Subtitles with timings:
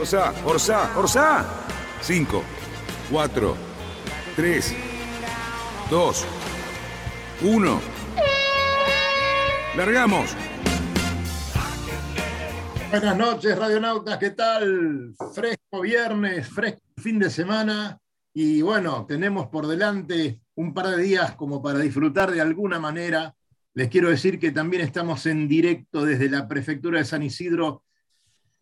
[0.00, 1.46] Orsá, Orsá, Orsá.
[2.00, 2.42] 5,
[3.10, 3.56] 4,
[4.34, 4.74] 3,
[5.90, 6.26] 2,
[7.42, 7.80] 1.
[9.76, 10.34] Largamos.
[12.90, 15.14] Buenas noches, radionautas, ¿qué tal?
[15.34, 17.98] Fresco viernes, fresco fin de semana
[18.32, 23.34] y bueno, tenemos por delante un par de días como para disfrutar de alguna manera.
[23.74, 27.82] Les quiero decir que también estamos en directo desde la prefectura de San Isidro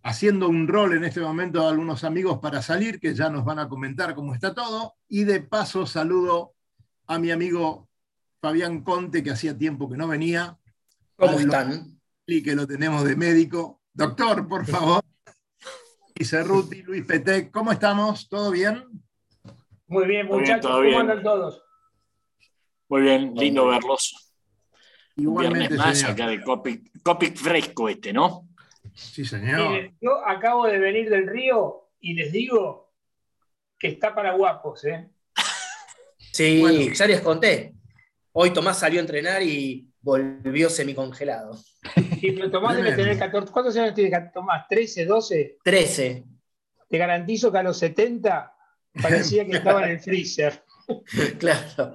[0.03, 3.59] haciendo un rol en este momento a algunos amigos para salir, que ya nos van
[3.59, 4.95] a comentar cómo está todo.
[5.09, 6.55] Y de paso saludo
[7.07, 7.89] a mi amigo
[8.41, 10.59] Fabián Conte, que hacía tiempo que no venía.
[11.17, 12.01] ¿Cómo están?
[12.27, 13.81] Y que lo tenemos de médico.
[13.93, 15.03] Doctor, por favor.
[16.15, 18.29] Y Cerruti, Luis Petec, ¿cómo estamos?
[18.29, 18.85] ¿Todo bien?
[19.87, 20.71] Muy bien, muchachos.
[20.71, 21.63] ¿Cómo andan todos?
[22.89, 24.35] Muy bien, lindo verlos.
[25.17, 26.13] Igualmente, Viernes más señor.
[26.13, 28.48] acá de Copic, Copic fresco este, ¿no?
[28.99, 29.71] Sí, señor.
[29.71, 32.93] Miren, yo acabo de venir del río y les digo
[33.79, 35.09] que está para guapos, ¿eh?
[36.33, 36.93] Sí, Bueno.
[36.95, 37.75] ya les conté.
[38.33, 41.59] Hoy Tomás salió a entrenar y volvió semicongelado.
[42.21, 43.53] Pero Tomás debe tener 14.
[43.53, 44.67] ¿Cuántos años tiene Tomás?
[44.69, 45.59] ¿13, 12?
[45.65, 46.25] 13.
[46.89, 48.53] Te garantizo que a los 70
[49.03, 50.63] parecía que estaba en el freezer.
[51.39, 51.93] Claro.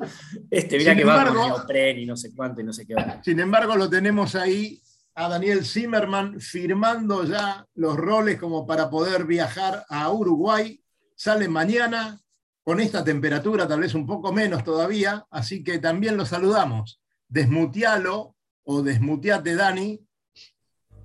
[0.52, 2.86] Este, mira Sin que va con embargo- neopren y no sé cuánto y no sé
[2.86, 3.20] qué hora.
[3.24, 4.80] Sin embargo, lo tenemos ahí
[5.16, 10.82] a Daniel Zimmerman firmando ya los roles como para poder viajar a Uruguay.
[11.16, 12.20] Sale mañana
[12.64, 17.00] con esta temperatura, tal vez un poco menos todavía, así que también lo saludamos.
[17.28, 20.00] Desmutealo o desmuteate, Dani.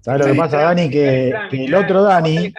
[0.00, 0.88] ¿Sabes lo que pasa, Dani?
[0.88, 2.53] Que, que el otro Dani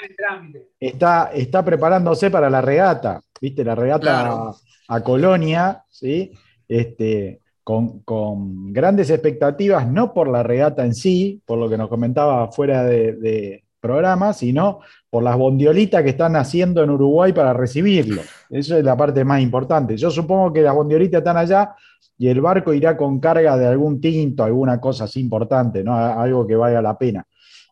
[0.80, 3.64] está, está preparándose para la regata, ¿viste?
[3.64, 4.56] La regata Claro.
[4.88, 6.32] a, a Colonia, ¿sí?
[6.68, 11.90] Este, con, con grandes expectativas, no por la regata en sí, por lo que nos
[11.90, 17.54] comentaba fuera de, de programa, sino por las bondiolitas que están haciendo en Uruguay para
[17.54, 18.22] recibirlo.
[18.50, 19.98] Eso es la parte más importante.
[19.98, 21.76] Yo supongo que las bondiolitas están allá
[22.18, 25.96] y el barco irá con carga de algún tinto, alguna cosa así importante, ¿no?
[25.96, 27.26] Algo que valga la pena.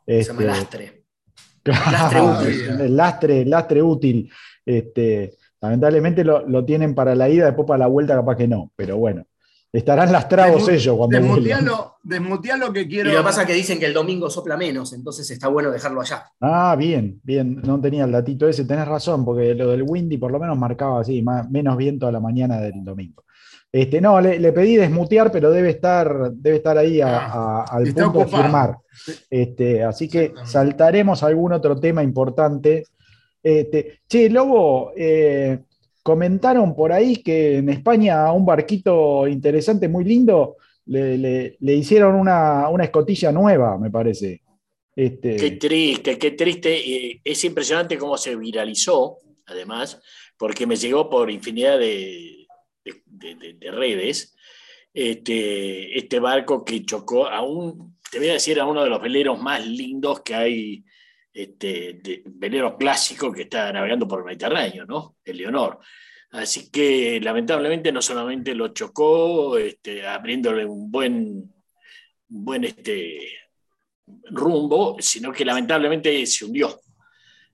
[0.05, 1.03] Se llama Este, lastre.
[1.67, 2.81] Lastre útil.
[2.81, 4.31] El lastre, lastre útil.
[4.65, 8.71] Este, lamentablemente lo, lo tienen para la ida, después para la vuelta capaz que no,
[8.73, 9.25] pero bueno.
[9.71, 11.43] Estarán lastrados Desmu- ellos cuando vuelvan.
[11.43, 13.11] Desmutealo, desmutealo que Y quiero.
[13.11, 16.01] lo que pasa es que dicen que el domingo sopla menos, entonces está bueno dejarlo
[16.01, 16.23] allá.
[16.39, 17.61] Ah, bien, bien.
[17.63, 21.01] No tenía el datito ese, tenés razón, porque lo del Windy por lo menos marcaba
[21.01, 23.23] así, más, menos viento a la mañana del domingo.
[23.69, 27.87] Este, no, le, le pedí desmutear, pero debe estar, debe estar ahí a- a- al
[27.87, 28.77] Está punto de firmar.
[29.29, 32.85] Este, así que saltaremos a algún otro tema importante.
[33.43, 35.59] Este, che, Lobo, eh,
[36.07, 42.69] comentaron por ahí que en España a un barquito interesante, muy lindo, le, hicieron una,
[42.69, 44.41] una escotilla nueva, me parece.
[44.95, 47.19] Este, Qué triste, qué triste.
[47.21, 50.01] Es impresionante cómo se viralizó, además,
[50.37, 52.47] porque me llegó por infinidad de
[53.69, 54.33] redes
[54.93, 59.01] este, este barco que chocó a un, te voy a decir, a uno de los
[59.01, 60.85] veleros más lindos que hay,
[61.37, 65.17] este, de, velero clásico que está navegando por el Mediterráneo, ¿no?
[65.23, 65.77] El Leonor.
[66.31, 71.15] Así que lamentablemente no solamente lo chocó, este, abriéndole un buen,
[72.29, 73.19] un buen este,
[74.31, 76.81] rumbo, sino que lamentablemente se hundió.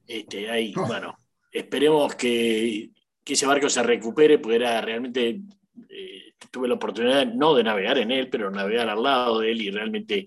[0.08, 0.88] Este, ahí, Oh.
[0.88, 1.20] bueno,
[1.52, 2.90] esperemos que,
[3.22, 5.42] que ese barco se recupere, porque era realmente,
[5.90, 9.62] eh, tuve la oportunidad no de navegar en él, pero navegar al lado de él
[9.62, 10.26] y realmente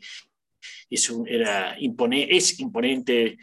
[0.91, 3.39] es, un- era impone- es imponente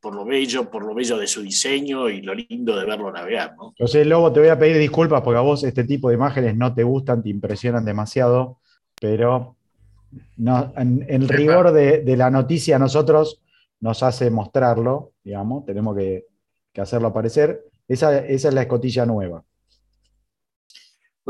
[0.00, 3.54] por lo bello, por lo bello de su diseño y lo lindo de verlo navegar,
[3.56, 3.74] ¿no?
[3.76, 6.72] José Lobo, te voy a pedir disculpas porque a vos este tipo de imágenes no
[6.72, 8.58] te gustan, te impresionan demasiado,
[9.00, 9.56] pero
[10.36, 13.42] no, en, rigor de, de la noticia a nosotros
[13.80, 16.26] nos hace mostrarlo, digamos, tenemos que,
[16.72, 17.64] que hacerlo aparecer.
[17.88, 19.42] Esa, esa es la escotilla nueva.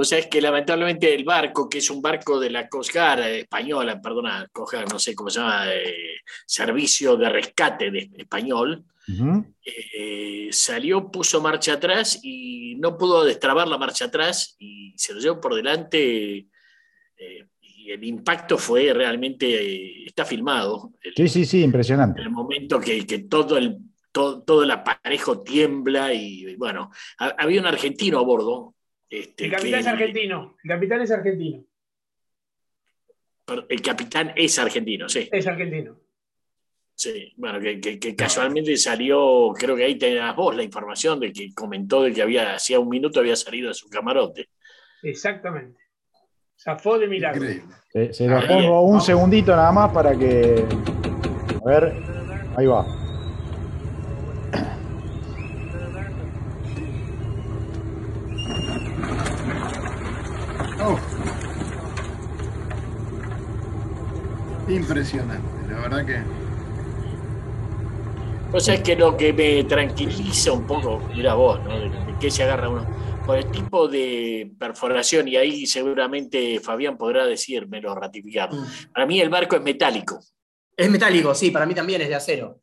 [0.01, 3.21] O sea, es que lamentablemente el barco, que es un barco de la Coast Guard
[3.21, 8.09] eh, española, perdona, Coast Guard, no sé cómo se llama, eh, Servicio de Rescate de
[8.17, 9.45] Español, Ujú.
[9.65, 15.21] eh, salió, puso marcha atrás y no pudo destrabar la marcha atrás y se lo
[15.21, 16.47] llevó por delante.
[17.21, 22.21] eh, y el impacto fue realmente, eh, está filmado, el, Sí, sí, sí, impresionante.
[22.23, 23.79] el momento que, que todo, el,
[24.13, 28.75] todo, todo el aparejo tiembla y bueno, ha- había un argentino a bordo.
[29.11, 30.57] Este, El capitán que- es argentino.
[30.65, 31.65] El capitán es argentino.
[33.69, 35.29] El capitán es argentino, sí.
[35.33, 35.99] Es argentino.
[36.95, 41.33] Sí, bueno, que, que- que casualmente salió, creo que ahí tenías vos la información de
[41.33, 44.49] que comentó de que había, hacía un minuto había salido de su camarote.
[45.03, 45.79] Exactamente.
[46.61, 47.41] Zafó de milagro.
[47.45, 47.75] Increíble.
[47.93, 50.65] Se, se Ahí, pongo un segundito nada más para que.
[51.65, 51.93] A ver,
[52.57, 52.85] ahí va.
[64.79, 66.19] Impresionante, la verdad que.
[68.57, 71.79] O sea, es que lo que me tranquiliza un poco, mira vos, ¿no?
[71.79, 72.87] De, de qué se agarra uno.
[73.27, 78.49] Por el tipo de perforación, y ahí seguramente Fabián podrá decírmelo, ratificar.
[78.95, 80.19] Para mí el barco es metálico.
[80.75, 82.61] Es metálico, sí, para mí también es de acero.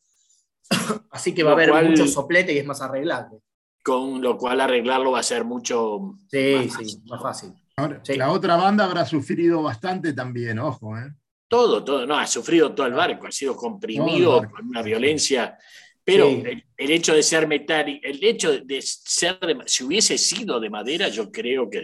[1.11, 3.37] Así que va a haber cual- mucho soplete y es más arreglable.
[3.83, 6.15] con lo cual arreglarlo va a ser mucho.
[6.31, 7.53] Sí, más sí, más fácil.
[7.77, 8.15] Ahora, Sí.
[8.15, 11.13] La otra banda habrá sufrido bastante también, ojo, ¿eh?
[11.55, 15.57] Todo, todo, no, ha sufrido todo el barco, ha sido comprimido con una violencia.
[16.03, 16.43] Pero Sí.
[16.45, 20.69] el, el hecho de ser metálico, el hecho de ser, de- si hubiese sido de
[20.69, 21.81] madera, yo creo que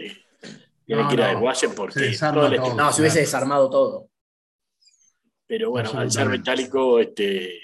[0.86, 2.74] tiene No, que ir a no, desguace se porque desarma todo el todo.
[2.76, 4.08] No, si hubiese desarmado todo.
[5.46, 7.60] Pero bueno, al ser metálico, este,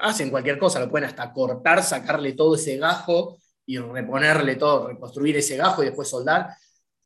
[0.00, 5.36] Hacen cualquier cosa, lo pueden hasta cortar, sacarle todo ese gajo y reponerle todo, reconstruir
[5.36, 6.50] ese gajo y después soldar.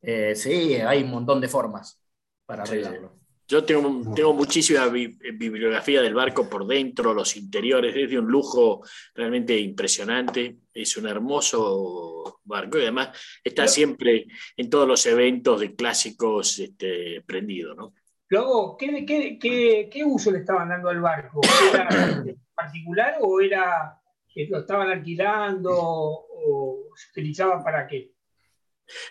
[0.02, 1.98] Eh, sí, hay un montón de formas
[2.44, 3.21] para Sí, arreglarlo.
[3.52, 8.26] Yo tengo, tengo muchísima bi- bibliografía del barco por dentro, los interiores, es de un
[8.26, 8.80] lujo
[9.14, 10.56] realmente impresionante.
[10.72, 13.10] Es un hermoso barco y además
[13.44, 14.24] está siempre
[14.56, 17.74] en todos los eventos de clásicos este, prendido.
[17.74, 17.92] ¿no?
[18.28, 21.42] Luego, ¿qué, qué, qué, qué uso le estaban dando al barco?
[21.74, 24.00] ¿Era particular o era
[24.32, 28.11] que lo estaban alquilando o se utilizaba para qué?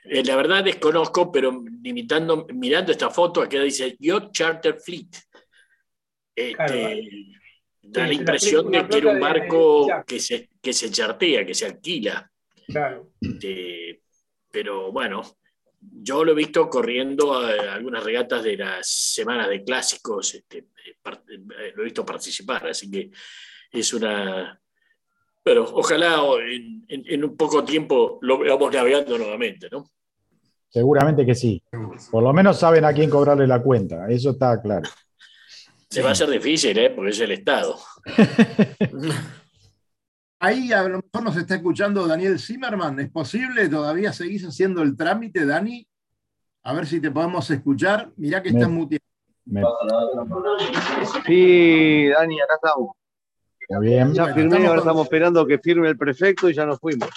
[0.03, 5.09] Eh, la verdad desconozco, pero limitando, mirando esta foto, aquí dice Yacht Charter Fleet.
[6.35, 6.97] Este, Claro.
[7.83, 11.45] da la impresión de que era un de- barco de- que se, que se chartea,
[11.45, 12.29] que se alquila.
[12.67, 13.11] Claro.
[13.19, 14.01] Este,
[14.51, 15.21] pero bueno,
[15.79, 20.95] yo lo he visto corriendo a algunas regatas de las semanas de clásicos, este, eh,
[21.03, 23.09] eh, lo he visto participar, así que
[23.71, 24.57] es una...
[25.43, 26.17] Pero ojalá
[26.47, 29.85] en, en- en un poco tiempo lo veamos navegando nuevamente, ¿no?
[30.69, 31.61] Seguramente que sí.
[32.11, 34.87] Por lo menos saben a quién cobrarle la cuenta, eso está claro.
[35.89, 36.89] Se va a hacer difícil, ¿eh?
[36.91, 37.75] Porque es el Estado.
[40.39, 42.99] Ahí a lo mejor nos está escuchando Daniel Zimmerman.
[42.99, 43.67] ¿Es posible?
[43.69, 45.85] ¿Todavía seguís haciendo el trámite, Dani?
[46.63, 48.11] A ver si te podemos escuchar.
[48.15, 49.03] Mirá que Me- estás muteado.
[49.45, 49.61] Me-
[51.25, 52.91] Sí, Dani, acá estamos.
[53.79, 54.13] Bien.
[54.13, 57.09] Ya firmé, estamos ahora con- estamos esperando que firme el prefecto y ya nos fuimos.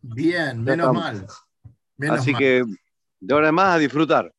[0.00, 1.02] Bien, Ya menos estamos.
[1.02, 1.26] mal.
[1.96, 2.38] Menos Así mal.
[2.40, 2.64] que
[3.20, 4.32] de ahora en más a disfrutar.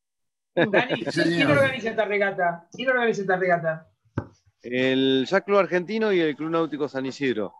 [0.54, 2.68] Dani, ¿quién organiza esta regata?
[2.72, 3.88] ¿Quién organiza esta regata?
[4.62, 7.52] El Jack Club Argentino y el Club Náutico San Isidro.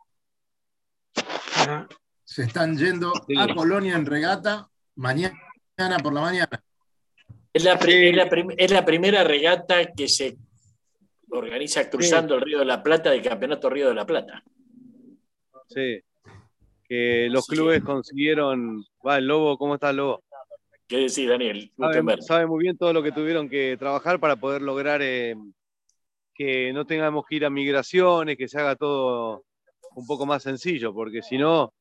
[1.56, 1.88] Ajá.
[2.24, 3.34] Se están yendo Sí.
[3.38, 5.34] a Colonia en regata mañana
[6.02, 6.62] por la mañana.
[7.52, 8.08] Es la, pri- Sí.
[8.08, 10.36] es la prim- es la primera regata que se
[11.38, 14.42] organiza cruzando el Río de la Plata del Campeonato Río de la Plata.
[15.68, 16.00] Sí.
[16.88, 17.54] Que los Sí.
[17.56, 18.84] clubes consiguieron.
[19.06, 20.22] Va, el Lobo, ¿cómo está el Lobo?
[20.86, 21.72] ¿Qué decís, Daniel?
[21.78, 25.34] Sabe, sabe muy bien todo lo que tuvieron que trabajar para poder lograr eh,
[26.34, 29.44] que no tengamos que ir a migraciones, que se haga todo
[29.94, 31.72] un poco más sencillo, porque si no,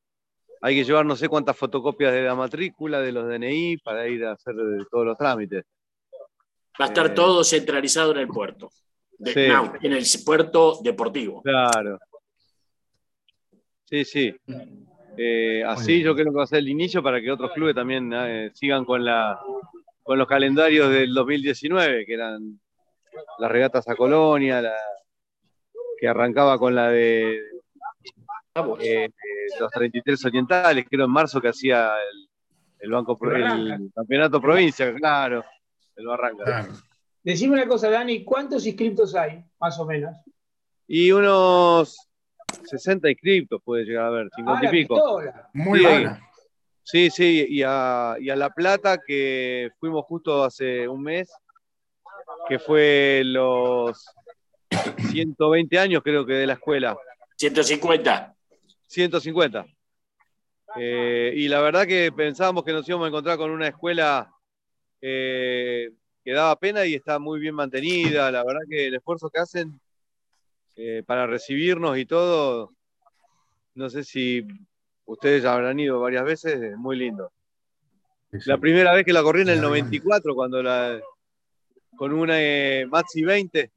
[0.62, 4.24] hay que llevar no sé cuántas fotocopias de la matrícula, de los DNI, para ir
[4.24, 5.66] a hacer eh, todos los trámites.
[6.80, 8.70] Va a estar Eh, todo centralizado en el puerto.
[9.20, 9.48] De- Sí.
[9.48, 11.42] no, en el puerto deportivo.
[11.42, 12.00] Claro.
[13.86, 14.36] Sí, sí.
[15.18, 18.12] Eh, así yo creo que va a ser el inicio para que otros clubes también
[18.14, 19.40] eh, sigan con la
[20.02, 22.60] con los calendarios del 2019, que eran
[23.40, 24.74] las regatas a Colonia, la,
[25.98, 27.40] que arrancaba con la de
[28.82, 29.10] eh,
[29.60, 32.28] los 33 orientales, creo en marzo que hacía el,
[32.80, 35.46] el banco Pro- El el campeonato provincia, claro,
[35.96, 36.44] el Barranca.
[36.44, 36.74] Claro.
[37.24, 40.18] Decime una cosa, Dani, ¿cuántos inscriptos hay, más o menos?
[40.88, 41.98] Y unos
[42.66, 44.96] 60 inscriptos puede llegar a haber, Ah, 50 y la pico.
[44.96, 45.50] pistola.
[45.54, 45.86] Muy Sí.
[45.86, 46.30] buena.
[46.86, 51.32] Sí, sí, y a, y a La Plata, que fuimos justo hace un mes,
[52.50, 54.06] que fue los
[55.12, 56.98] 120 años, creo que, de la escuela,
[57.38, 58.36] 150.
[58.88, 59.66] 150.
[60.76, 64.30] Eh, y la verdad que pensábamos que nos íbamos a encontrar con una escuela
[65.02, 65.90] eh,
[66.24, 68.32] que daba pena y está muy bien mantenida.
[68.32, 69.80] La verdad que el esfuerzo que hacen
[70.76, 72.72] eh, para recibirnos y todo
[73.76, 74.46] no sé si
[75.06, 77.32] ustedes ya habrán ido varias veces, es muy lindo.
[78.46, 81.00] La primera vez que la corrí en el 94, cuando la,
[81.96, 83.72] con una eh, Maxi 20,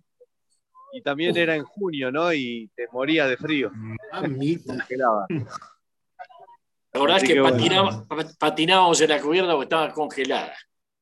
[0.93, 2.33] y también era en junio, ¿no?
[2.33, 3.71] Y te morías de frío.
[4.13, 4.77] Mamita.
[4.79, 5.27] Congelaba.
[5.29, 8.07] La verdad es Así que que bueno.
[8.39, 10.55] patinábamos en la cubierta porque estaba congelada.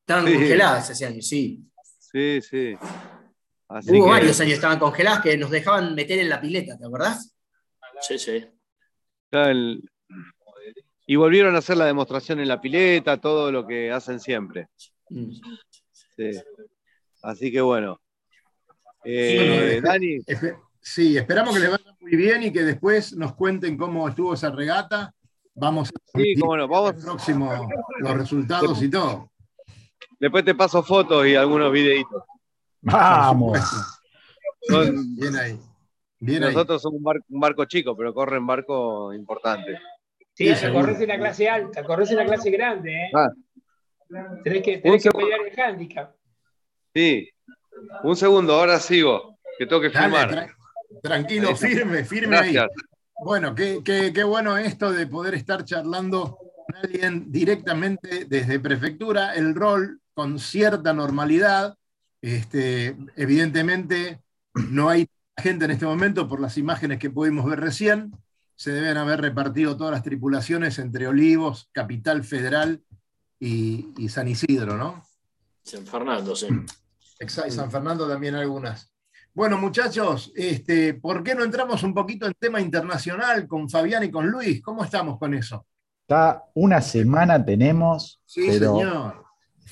[0.05, 0.33] Estaban Sí.
[0.35, 1.63] congeladas ese año, sí.
[1.97, 2.75] Sí, sí.
[3.67, 6.77] Así Hubo que- varios años que estaban congeladas que nos dejaban meter en la pileta,
[6.77, 7.35] ¿te acordás?
[8.01, 8.45] Sí, sí.
[9.31, 9.89] El-
[11.07, 14.69] Y volvieron a hacer la demostración en la pileta, todo lo que hacen siempre.
[15.09, 15.31] Mm.
[16.15, 16.31] Sí.
[17.23, 17.99] Así que bueno.
[19.03, 20.17] Eh, Bueno, eh, Dani,
[20.79, 24.51] Sí, esperamos que les vaya muy bien y que después nos cuenten cómo estuvo esa
[24.51, 25.13] regata.
[25.55, 27.67] Vamos a sí, cómo no, vamos, el próximo
[27.99, 29.31] los resultados y todo.
[30.19, 32.23] Después te paso fotos y algunos videitos.
[32.81, 33.59] Vamos.
[34.67, 35.59] Son- Bien ahí.
[36.19, 36.53] Bien ahí.
[36.53, 39.79] nosotros somos un, bar- un barco chico, pero corren barco importante.
[40.33, 43.11] Sí, Sí, corres en la clase alta, corres en la clase grande, ¿eh?
[43.13, 43.29] Ah.
[44.43, 46.13] Tenés que, tenés que pelear el handicap.
[46.93, 47.29] Sí.
[48.03, 50.29] Un segundo, ahora sigo, que tengo que Dale, filmar.
[50.31, 50.55] tra-
[51.01, 52.53] tranquilo, firme, firme ahí.
[52.53, 52.83] Gracias.
[53.23, 59.33] Bueno, qué, qué- qué bueno esto de poder estar charlando con alguien directamente desde prefectura,
[59.35, 61.77] el rol con cierta normalidad.
[62.21, 64.21] Este, evidentemente,
[64.71, 65.07] no hay
[65.37, 68.11] gente en este momento por las imágenes que pudimos ver recién.
[68.55, 72.81] Se deben haber repartido todas las tripulaciones entre Olivos, Capital Federal
[73.39, 75.03] y, y San Isidro, ¿no?
[75.61, 76.47] San Fernando, sí.
[77.19, 78.91] Exacto, y San Fernando también algunas.
[79.33, 84.11] Bueno, muchachos, este, ¿por qué no entramos un poquito en tema internacional con Fabián y
[84.11, 84.61] con Luis?
[84.61, 85.65] ¿Cómo estamos con eso?
[86.01, 89.24] Está una semana tenemos, Sí, pero señor.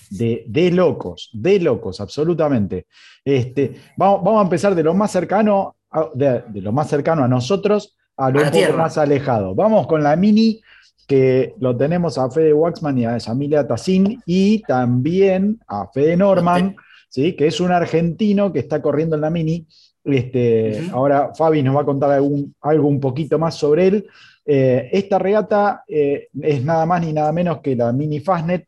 [0.09, 2.87] De, de locos, de locos, absolutamente.
[3.23, 7.23] Este, vamos, vamos a empezar de lo más cercano, a, de, de lo más cercano
[7.23, 8.39] a nosotros a lo
[8.73, 9.55] A más alejado.
[9.55, 10.61] Vamos con la mini,
[11.07, 16.75] que lo tenemos a Fede Waxman y a Yamilia Tassin, y también a Fede Norman,
[17.09, 17.33] ¿sí?
[17.35, 19.67] que es un argentino que está corriendo en la mini.
[20.03, 20.89] Este.
[20.91, 24.07] Ahora Fabi nos va a contar algún- algo un poquito más sobre él.
[24.45, 28.67] Eh, esta regata eh, es nada más ni nada menos que la mini Fastnet.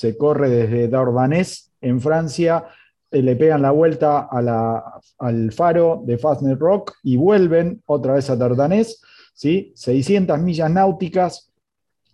[0.00, 2.64] Se corre desde Dardanés en Francia,
[3.10, 4.82] eh, le pegan la vuelta a la-
[5.18, 9.02] al faro de Fastnet Rock y vuelven otra vez a Dardanés.
[9.34, 9.72] ¿sí?
[9.74, 11.50] 600 millas náuticas,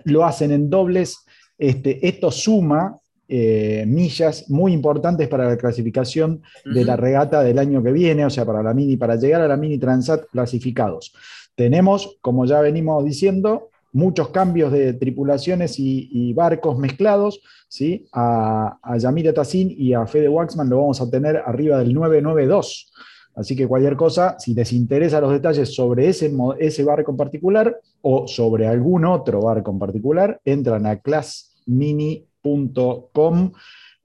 [0.05, 1.19] lo hacen en dobles.
[1.59, 7.83] Este, esto suma eh, millas muy importantes para la clasificación de la regata del año
[7.85, 11.13] que viene, o sea, para la mini, para llegar a la mini Transat clasificados.
[11.57, 18.07] Tenemos, como ya venimos diciendo, muchos cambios de tripulaciones y, barcos mezclados, ¿sí?
[18.13, 22.93] A, a Yamila Tassin y a Fede Waxman lo vamos a tener arriba del 992.
[23.35, 27.81] Así que cualquier cosa, si les interesa los detalles sobre ese, ese barco en particular
[28.03, 33.53] o sobre algún otro barco en particular, entran a classmini.com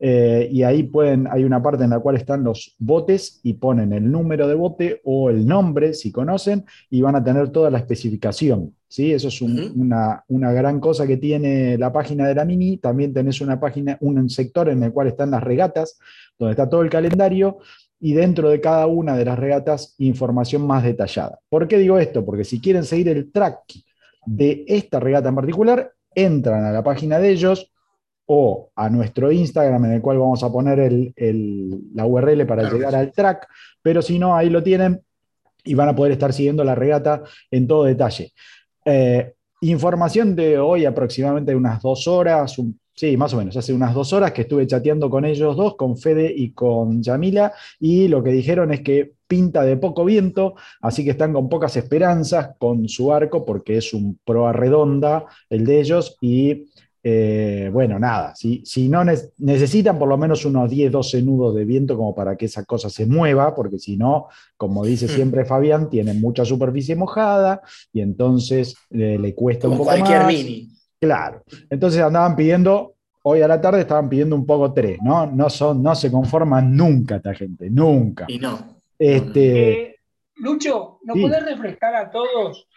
[0.04, 3.94] eh, y ahí pueden, hay una parte en la cual están los botes y ponen
[3.94, 7.78] el número de bote o el nombre, si conocen, y van a tener toda la
[7.78, 8.74] especificación.
[8.88, 9.14] ¿sí?
[9.14, 12.78] Eso es un- una, una gran cosa que tiene la página de la Mini.
[12.78, 16.00] También tenés una página, un sector en el cual están las regatas,
[16.40, 17.60] donde está todo el calendario,
[18.00, 21.38] y dentro de cada una de las regatas información más detallada.
[21.48, 22.26] ¿Por qué digo esto?
[22.26, 23.60] Porque si quieren seguir el track
[24.26, 27.71] de esta regata en particular, entran a la página de ellos
[28.34, 32.62] o a nuestro Instagram en el cual vamos a poner el- el- la URL para
[32.62, 33.46] Claro llegar al track,
[33.82, 35.02] pero si no, ahí lo tienen
[35.66, 38.32] y van a poder estar siguiendo la regata en todo detalle.
[38.86, 43.94] Eh, información de hoy aproximadamente unas dos horas, un- sí, más o menos, hace unas
[43.94, 48.24] dos horas que estuve chateando con ellos dos, con Fede y con Yamila, y lo
[48.24, 52.88] que dijeron es que pinta de poco viento, así que están con pocas esperanzas con
[52.90, 56.66] su barco, porque es un proa redonda el de ellos, y
[57.04, 61.56] eh, bueno, nada, si, si no ne- necesitan por lo menos unos 10, 12 nudos
[61.56, 64.28] de viento como para que esa cosa se mueva, porque si no,
[64.58, 69.86] como dice siempre Fabián, tiene mucha superficie mojada y entonces eh, le cuesta un Como
[69.86, 70.28] poco cualquier más.
[70.34, 70.70] mini.
[71.00, 71.44] Claro.
[71.70, 72.94] Entonces andaban pidiendo,
[73.24, 75.26] hoy a la tarde estaban pidiendo un poco tres, ¿no?
[75.26, 78.26] No, son, no se conforman nunca esta gente, nunca.
[78.28, 78.78] Y no.
[79.00, 79.96] Este, Eh,
[80.36, 81.22] Lucho, ¿nos Sí.
[81.24, 82.68] podés refrescar a todos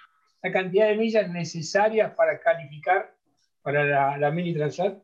[0.43, 3.13] la cantidad de millas necesarias para calificar
[3.64, 4.99] para la, la mini Transat?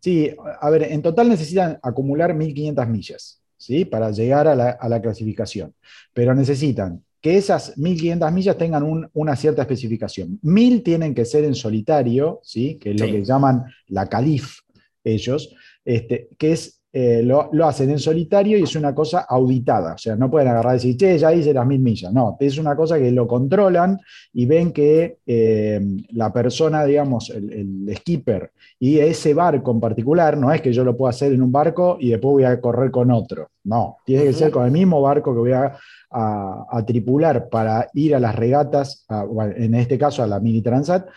[0.00, 0.30] Sí,
[0.60, 3.84] a ver, en total necesitan acumular 1.500 millas, ¿sí?
[3.86, 5.74] Para llegar a la, a la clasificación.
[6.12, 10.38] Pero necesitan que esas 1.500 millas tengan un- una cierta especificación.
[10.42, 12.78] 1.000 tienen que ser en solitario, ¿sí?
[12.78, 14.58] Que es lo que llaman la calif
[15.02, 15.54] ellos,
[15.86, 19.94] este, que es eh, lo, lo hacen en solitario y es una cosa auditada.
[19.94, 22.12] O sea, no pueden agarrar y decir, che, ya hice las mil millas.
[22.12, 23.98] No, es una cosa que lo controlan
[24.32, 27.52] y ven que eh, la persona, digamos, el,
[27.88, 31.42] el skipper y ese barco en particular, no es que yo lo pueda hacer en
[31.42, 33.48] un barco y después voy a correr con otro.
[33.64, 35.76] No, tiene que ser con el mismo barco que voy a,
[36.12, 40.62] a- a tripular para ir a las regatas, a- en este caso a la Mini
[40.62, 41.08] Transat.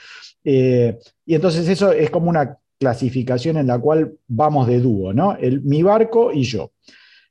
[0.44, 5.36] Eh, y entonces eso es como una clasificación en la cual vamos de dúo, ¿no?
[5.36, 6.72] El, mi barco y yo.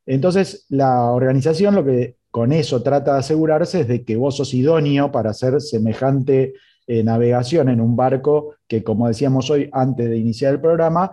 [0.05, 4.53] Entonces, la organización lo que con eso trata de asegurarse es de que vos sos
[4.55, 6.55] idóneo para hacer semejante
[6.87, 11.13] eh, navegación en un barco que, como decíamos hoy antes de iniciar el programa,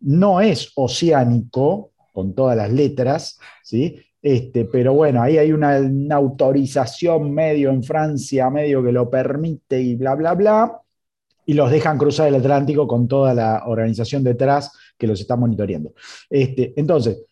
[0.00, 4.00] no es oceánico, con todas las letras, ¿sí?
[4.22, 9.80] Este, pero bueno, ahí hay una, una autorización medio en Francia, medio que lo permite
[9.80, 10.80] y bla, bla, bla,
[11.46, 15.92] y los dejan cruzar el Atlántico con toda la organización detrás que los está monitoreando.
[16.30, 17.22] Este, entonces,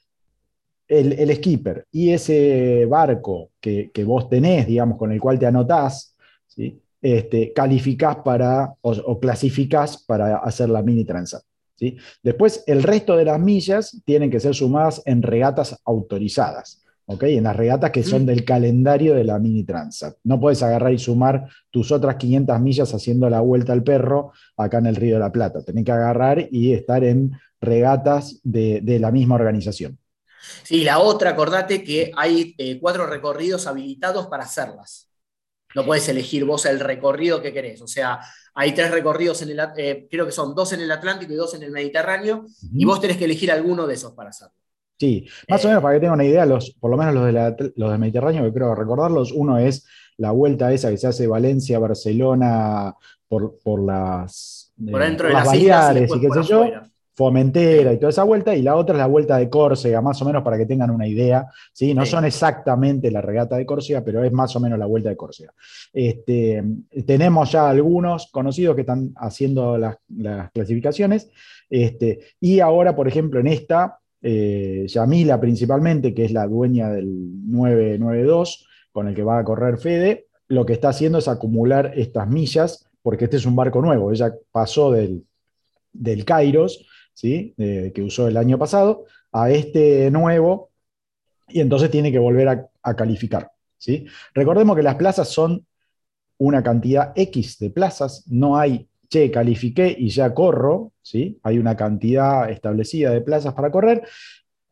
[0.88, 5.46] el, el skipper y ese barco que, que vos tenés, digamos, con el cual te
[5.46, 6.16] anotás,
[6.46, 6.80] ¿sí?
[7.00, 11.42] este, calificás para, o, o clasificás para hacer la mini transat.
[11.76, 11.96] ¿sí?
[12.22, 16.81] Después, el resto de las millas tienen que ser sumadas en regatas autorizadas.
[17.06, 17.22] ¿Ok?
[17.24, 20.16] En las regatas que son del calendario de la mini transat.
[20.24, 24.78] No puedes agarrar y sumar tus otras 500 millas haciendo la vuelta al perro acá
[24.78, 25.62] en el Río de la Plata.
[25.62, 29.98] Tenés que agarrar y estar en regatas de, de la misma organización.
[30.62, 35.08] Sí, la otra, acordate que hay eh, cuatro recorridos habilitados para hacerlas.
[35.74, 37.80] No puedes elegir vos el recorrido que querés.
[37.80, 38.20] O sea,
[38.54, 41.54] hay tres recorridos en el, eh, creo que son dos en el Atlántico y dos
[41.54, 42.44] en el Mediterráneo,
[42.74, 44.54] y vos tenés que elegir alguno de esos para hacerlo.
[44.98, 47.26] Sí, más o Eh, menos para que tengan una idea, los, por lo menos los,
[47.26, 49.84] de la- los del Mediterráneo, que creo recordarlos, uno es
[50.18, 52.94] la vuelta esa que se hace Valencia, Barcelona,
[53.26, 56.62] por, por las, Por eh, dentro de las las islas y qué por sé yo,
[56.62, 56.88] afuera.
[57.14, 60.24] Formentera y toda esa vuelta, y la otra es la vuelta de Córcega, más o
[60.24, 61.92] menos para que tengan una idea, ¿sí?
[61.92, 62.12] No Sí.
[62.12, 65.52] son exactamente la regata de Córcega, pero es más o menos la vuelta de Córcega.
[65.92, 66.64] Este,
[67.06, 71.30] tenemos ya algunos conocidos que están haciendo las, las clasificaciones,
[71.68, 77.50] este, y ahora, por ejemplo, en esta, eh, Yamila principalmente, que es la dueña del
[77.50, 82.28] 992, con el que va a correr Fede, lo que está haciendo es acumular estas
[82.28, 85.24] millas, porque este es un barco nuevo, ella pasó del,
[85.92, 87.54] del Kairos, ¿sí?
[87.58, 90.70] Eh, que usó el año pasado, a este nuevo,
[91.48, 93.50] y entonces tiene que volver a, a calificar.
[93.78, 94.06] ¿sí?
[94.34, 95.66] Recordemos que las plazas son
[96.38, 101.38] una cantidad X de plazas, no hay, che, califiqué y ya corro, ¿sí?
[101.42, 104.02] hay una cantidad establecida de plazas para correr,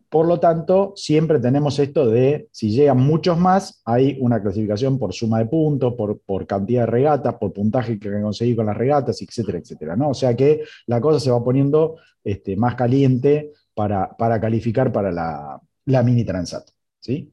[0.08, 5.12] por lo tanto, siempre tenemos esto de, si llegan muchos más, hay una clasificación por
[5.12, 9.22] suma de puntos, por, por cantidad de regatas, por puntaje que conseguí con las regatas,
[9.22, 9.94] etcétera, etcétera.
[9.94, 10.08] ¿no?
[10.08, 15.12] O sea que la cosa se va poniendo este, más caliente para, para calificar para
[15.12, 16.68] la, la mini transat.
[16.98, 17.32] ¿sí?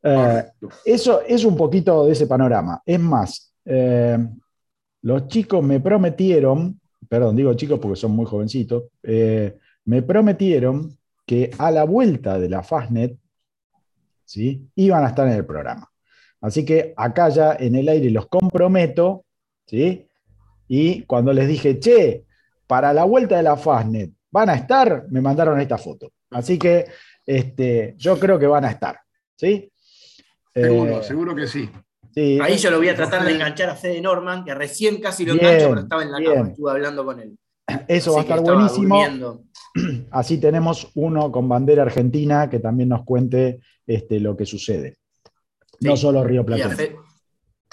[0.00, 0.44] Eh,
[0.84, 2.80] eso es un poquito de ese panorama.
[2.86, 4.16] Es más, eh,
[5.06, 11.52] los chicos me prometieron, perdón, digo chicos porque son muy jovencitos, eh, me prometieron que
[11.58, 13.16] a la vuelta de la Fastnet
[14.24, 14.68] ¿sí?
[14.74, 15.88] iban a estar en el programa.
[16.40, 19.24] Así que acá ya en el aire los comprometo,
[19.64, 20.08] ¿sí?
[20.66, 22.24] y cuando les dije, che,
[22.66, 25.06] para la vuelta de la Fastnet, ¿van a estar?
[25.08, 26.10] Me mandaron esta foto.
[26.30, 26.86] Así que
[27.24, 28.98] este, yo creo que van a estar.
[29.36, 29.70] ¿sí?
[30.52, 31.70] Seguro, Eh, seguro que sí.
[32.16, 35.24] Sí, Ahí yo lo voy a tratar de enganchar a Fede Norman, que recién casi
[35.26, 36.34] lo Bien, engancho, pero estaba en la bien.
[36.34, 37.38] cama, estuve hablando con él.
[37.88, 38.96] eso va a Así estar buenísimo.
[38.96, 39.44] durmiendo.
[40.10, 44.98] Así tenemos uno con bandera argentina que también nos cuente este, lo que sucede.
[45.80, 46.76] No solo Río Y a, Platense.
[46.76, 46.96] Fe-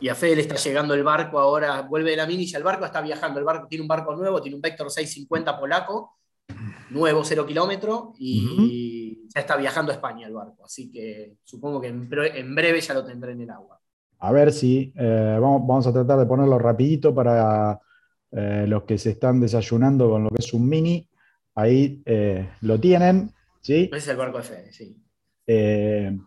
[0.01, 2.63] y a Fede le está llegando el barco ahora, vuelve de la mini y el
[2.63, 3.39] barco está viajando.
[3.39, 6.17] El barco tiene un barco nuevo, tiene un Vector 650 polaco,
[6.89, 10.65] nuevo, cero kilómetro, y ya está viajando a España el barco.
[10.65, 13.79] Así que supongo que en, en breve ya lo tendré en el agua.
[14.25, 17.77] A ver si eh, vamos, vamos a tratar de ponerlo rapidito para
[18.31, 21.05] eh, los que se están desayunando con lo que es un mini.
[21.55, 23.31] Ahí eh, lo tienen.
[23.59, 23.89] ¿sí?
[23.91, 24.97] Ese es el barco de Fede, sí.
[25.45, 26.17] Eh,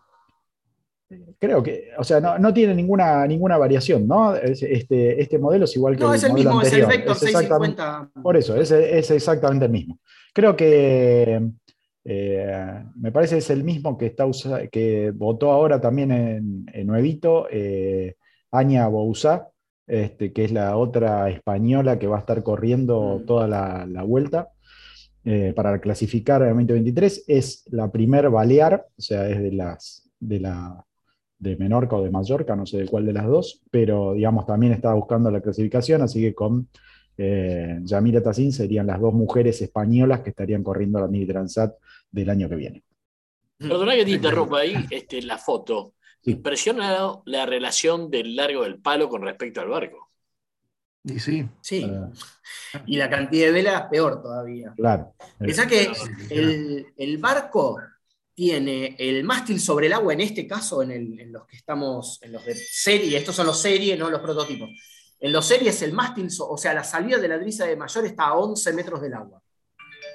[1.39, 4.35] creo que, o sea, no, no tiene ninguna, ninguna variación, ¿no?
[4.35, 6.83] Es- Este, este modelo es igual que No, el es el modelo mismo, es el
[6.83, 6.97] anterior.
[6.99, 8.21] Vector Es exactamente- 650.
[8.21, 9.99] Por eso, es, es exactamente el mismo.
[10.33, 11.49] Creo que
[12.09, 16.65] eh, me parece que es el mismo que, está usa- que votó ahora también en,
[16.71, 18.15] en Nuevito, eh,
[18.51, 19.49] Aña Bouzá,
[19.85, 23.25] este, que es la otra española que va a estar corriendo Mm.
[23.25, 24.49] toda la, la vuelta
[25.25, 27.25] eh, para clasificar el 2023.
[27.27, 30.83] Es la primer balear, o sea, es de las de la
[31.39, 34.73] de Menorca o de Mallorca, no sé de cuál de las dos, pero digamos también
[34.73, 36.67] estaba buscando la clasificación, así que con
[37.17, 41.75] eh, Yamila Tassin serían las dos mujeres españolas que estarían corriendo la Mini Transat
[42.11, 42.83] del año que viene.
[43.57, 45.95] Perdona que te interrumpa ahí, este, la foto.
[46.23, 46.31] Sí.
[46.31, 50.11] Impresiona la relación del largo del palo con respecto al barco.
[51.03, 51.47] Y sí.
[51.61, 51.89] Sí.
[52.85, 54.73] Y la cantidad de velas, peor todavía.
[54.75, 55.13] claro.
[55.39, 55.89] Pensá que
[56.29, 57.79] el, el barco
[58.35, 62.21] tiene el mástil sobre el agua, en este caso, en, el- en los que estamos,
[62.21, 64.69] en los de serie, estos son los series, no los prototipos.
[65.19, 68.05] En los series, el mástil, so- o sea, la salida de la drisa de mayor
[68.05, 69.41] está a 11 metros del agua,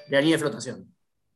[0.09, 0.94] de la línea de flotación.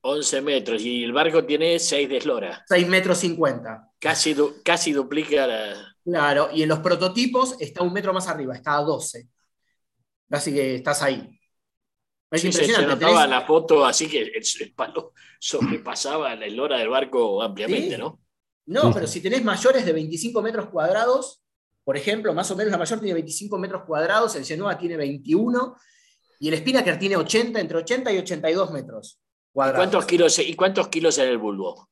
[0.09, 2.65] 11 metros y el barco tiene 6 de eslora.
[2.69, 3.91] 6 metros 50.
[3.99, 5.97] Casi, du- casi duplica la.
[6.05, 9.27] Claro, y en los prototipos está un metro más arriba, está a 12.
[10.31, 11.29] Así que estás ahí.
[12.31, 16.79] Es Sí, se, notaba tenés- la foto, así que el, el palo sobrepasaba la eslora
[16.79, 18.01] del barco ampliamente, Sí.
[18.01, 18.21] ¿no?
[18.67, 21.41] No, pero si tenés mayores de 25 metros cuadrados,
[21.85, 25.77] por ejemplo, más o menos la mayor tiene 25 metros cuadrados, el Genoa tiene 21
[26.41, 29.21] y el Spinnaker tiene 80, entre 80 y 82 metros
[29.57, 29.79] cuadrados.
[29.87, 31.89] ¿Cuántos kilos, ¿Y cuántos kilos en el bulbo?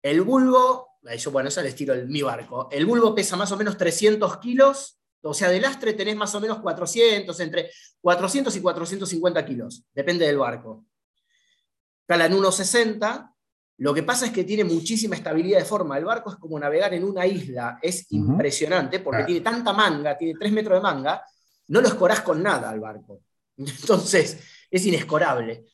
[0.00, 2.68] El bulbo, eso, bueno, eso es el estilo de mi barco.
[2.70, 6.40] El bulbo pesa más o menos 300 kilos, o sea, de lastre tenés más o
[6.40, 7.70] menos 400, entre
[8.00, 10.84] 400 y 450 kilos, depende del barco.
[12.06, 13.32] Cala en 1,60.
[13.78, 15.98] Lo que pasa es que tiene muchísima estabilidad de forma.
[15.98, 17.80] El barco es como navegar en una isla.
[17.82, 19.26] Es impresionante porque Claro.
[19.26, 21.20] tiene tanta manga, tiene 3 metros de manga,
[21.66, 23.22] no lo escorás con nada al barco.
[23.56, 24.38] Entonces,
[24.70, 25.66] es inescorable.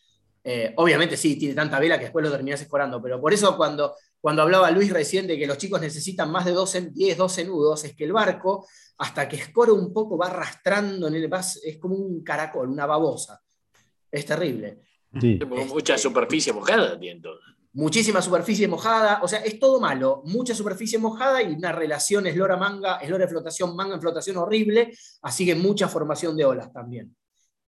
[0.44, 3.94] Eh, obviamente sí, tiene tanta vela que después lo terminás escorando, pero por eso cuando,
[4.20, 7.84] cuando hablaba Luis recién de que los chicos necesitan más de 12, 10, 12 nudos,
[7.84, 8.66] es que el barco,
[8.98, 12.86] hasta que escora un poco, va arrastrando, en el, va- es como un caracol, una
[12.86, 13.40] babosa.
[14.10, 14.80] Es terrible.
[15.20, 15.38] Sí.
[15.68, 17.46] Mucha superficie mojada tiene entonces.
[17.74, 20.22] Muchísima superficie mojada, o sea, es todo malo.
[20.26, 25.46] Mucha superficie mojada y una relación eslora-manga, eslora de flotación, manga en flotación horrible, así
[25.46, 27.16] que mucha formación de olas también.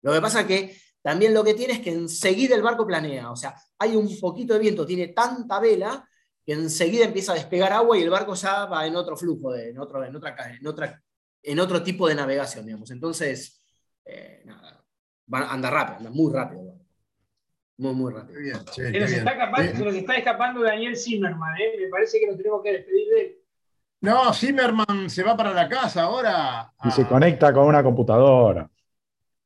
[0.00, 3.36] Lo que pasa que también lo que tiene es que enseguida el barco planea, o
[3.36, 6.08] sea, hay un poquito de viento, tiene tanta vela
[6.44, 9.70] que enseguida empieza a despegar agua y el barco ya va en otro flujo, de,
[9.70, 11.02] en, otro, en, otra, en, otra,
[11.42, 12.90] en otro tipo de navegación, digamos.
[12.92, 13.64] Entonces,
[14.04, 14.84] eh, nada,
[15.32, 16.62] va, anda rápido, anda muy rápido.
[17.78, 18.34] Muy, muy rápido.
[18.34, 19.18] Qué bien, che, Se nos, bien.
[19.18, 21.76] está escapando, se nos está escapando Daniel Zimmerman, ¿eh?
[21.80, 23.38] me parece que nos tenemos que despedir de él.
[24.02, 26.72] No, Zimmerman se va para la casa ahora.
[26.84, 28.68] Y se conecta con una computadora.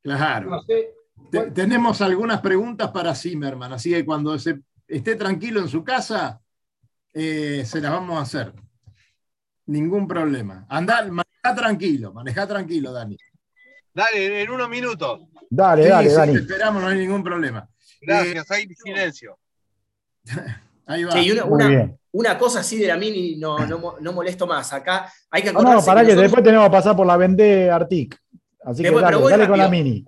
[0.01, 0.49] Claro.
[0.49, 0.96] No sé.
[1.31, 6.39] Te- tenemos algunas preguntas para Zimmerman, así que cuando se esté tranquilo en su casa,
[7.13, 8.53] eh, se las vamos a hacer.
[9.65, 10.65] Ningún problema.
[10.69, 13.17] Andá, maneja tranquilo, maneja tranquilo, Dani.
[13.93, 15.21] Dale, en unos minutos.
[15.49, 16.33] Dale, Sí, dale, sí, Dani.
[16.33, 17.67] te esperamos, no hay ningún problema.
[18.01, 19.37] Gracias, hay silencio.
[20.85, 21.11] Ahí va.
[21.11, 24.71] Sí, una, una- una cosa así de la mini no, no, no molesto más.
[24.73, 27.69] Acá hay que No, no, para que nosotros- después tenemos que pasar por la Vendée
[27.69, 28.17] Arctic.
[28.63, 30.05] Así que dale, dale con la mini.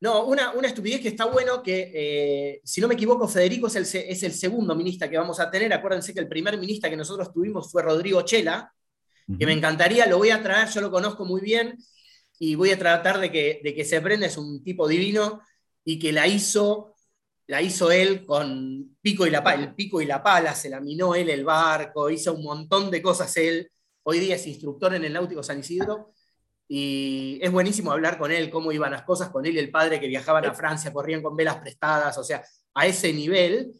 [0.00, 3.76] No, una, una estupidez que está bueno que, eh, si no me equivoco, Federico es
[3.76, 5.72] el, es el segundo ministra que vamos a tener.
[5.74, 8.72] Acuérdense que el primer ministra que nosotros tuvimos fue Rodrigo Chela,
[9.38, 11.78] que me encantaría, lo voy a traer, yo lo conozco muy bien,
[12.38, 15.40] y voy a tratar de que, de que se aprenda, es un tipo divino,
[15.84, 16.96] y que la hizo,
[17.46, 20.80] la hizo él con pico y la pala, el pico y la pala, se la
[20.80, 23.70] minó él el barco, hizo un montón de cosas él.
[24.02, 26.12] Hoy día es instructor en el Náutico San Isidro,
[26.72, 29.98] y es buenísimo hablar con él, cómo iban las cosas con él y el padre
[29.98, 33.72] que viajaban a Francia, corrían con velas prestadas, o sea, a ese nivel.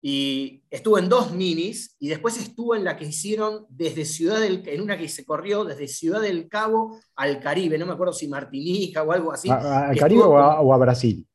[0.00, 4.62] Y estuvo en dos minis y después estuvo en la que hicieron desde Ciudad del
[4.66, 8.28] en una que se corrió desde Ciudad del Cabo al Caribe, no me acuerdo si
[8.28, 11.26] Martinica o algo así, ¿A- a- ¿Al Caribe o a, como- o a Brasil?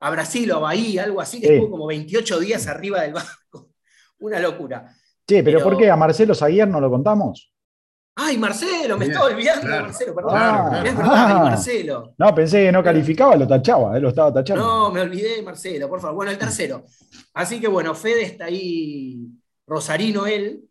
[0.00, 1.52] a Brasil o a Bahía, algo así, que Sí.
[1.54, 3.70] estuvo como 28 días arriba del barco.
[4.20, 4.94] Una locura.
[5.26, 7.52] Pero, Pero- ¿por qué a Marcelo Zaguier no lo contamos?
[8.18, 9.80] Ay, Marcelo, me estaba olvidando de.
[9.82, 10.30] Marcelo, perdón.
[10.32, 10.88] Claro, claro.
[10.88, 11.38] Es verdad, Ah.
[11.44, 12.14] Marcelo.
[12.16, 14.64] No, pensé que no calificaba, lo tachaba, él lo estaba tachando.
[14.64, 16.16] No, me olvidé de Marcelo, por favor.
[16.16, 16.84] Bueno, el tercero.
[17.34, 19.28] Así que bueno, Fede está ahí,
[19.66, 20.62] Rosarino él,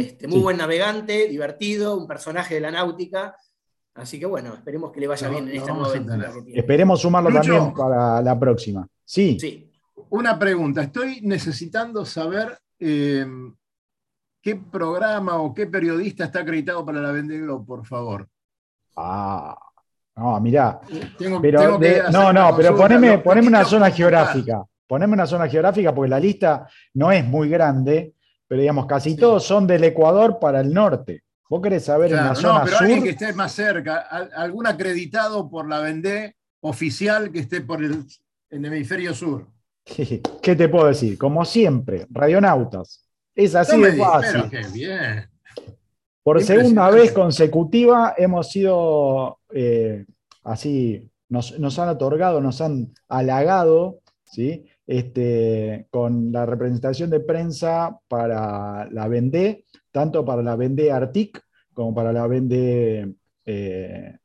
[0.00, 0.42] este, muy sí.
[0.42, 3.36] buen navegante, divertido, un personaje de la náutica.
[3.94, 6.18] Así que bueno, esperemos que le vaya bien en lo esta vamos nueva a aventura
[6.28, 6.38] tener.
[6.38, 6.60] que tiene.
[6.60, 7.52] Esperemos sumarlo Lucho.
[7.52, 8.86] también para la próxima.
[9.04, 9.66] Sí, Sí.
[10.12, 10.82] Una pregunta.
[10.82, 13.26] Estoy necesitando saber eh,
[14.42, 18.28] qué programa o qué periodista está acreditado para la Vendée Globe, por favor.
[18.96, 19.56] Ah,
[20.16, 20.80] no, mirá.
[21.18, 24.64] Tengo, Pero tengo de- no, no, pero poneme, una zona geográfica.
[24.86, 28.14] Poneme una zona geográfica porque la lista no es muy grande,
[28.48, 29.16] pero digamos, casi Sí.
[29.16, 31.22] todos son del Ecuador para el norte.
[31.48, 34.30] ¿Vos querés saber en Claro, la no, zona pero alguien que esté más cerca, al-
[34.34, 38.04] algún acreditado por la Vendée oficial que esté por el,
[38.50, 39.46] en el hemisferio sur.
[40.42, 41.16] ¿Qué te puedo decir?
[41.16, 43.04] Como siempre, radionautas.
[43.44, 44.44] Es así No de fácil.
[44.50, 45.28] pero qué bien.
[46.22, 50.04] Por segunda vez consecutiva hemos sido eh,
[50.44, 54.66] así, nos, nos han otorgado, nos han halagado ¿sí?
[54.86, 61.94] este, con la representación de prensa para la Vendée, tanto para la Vendée Arctic como
[61.94, 63.14] para la Vendée
[63.46, 64.16] eh,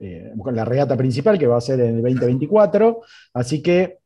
[0.00, 3.00] eh, con la regata principal que va a ser en el 2024.
[3.32, 3.98] Así que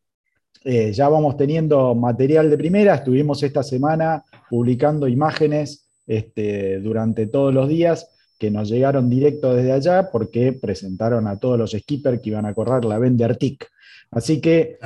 [0.64, 2.94] eh, ya vamos teniendo material de primera.
[2.94, 4.22] Estuvimos esta semana
[4.52, 8.06] publicando imágenes este, durante todos los días
[8.38, 12.52] que nos llegaron directo desde allá porque presentaron a todos los skippers que iban a
[12.52, 13.66] correr la Vende Artic.
[14.10, 14.78] Así que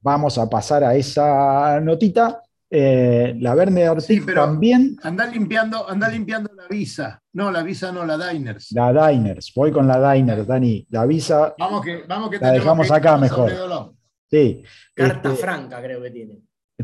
[0.00, 2.42] vamos a pasar a esa notita.
[2.68, 4.96] Eh, la Vende Artic también.
[5.00, 7.22] Anda limpiando, anda limpiando la visa.
[7.34, 8.72] No, la visa no, la Diners.
[8.72, 9.52] La Diners.
[9.54, 10.84] Voy con la Diners, Dani.
[10.90, 11.54] La visa.
[11.56, 13.94] Vamos que, vamos que la dejamos acá mejor.
[14.28, 14.64] Sí.
[14.92, 16.42] Carta este, franca, creo que tiene.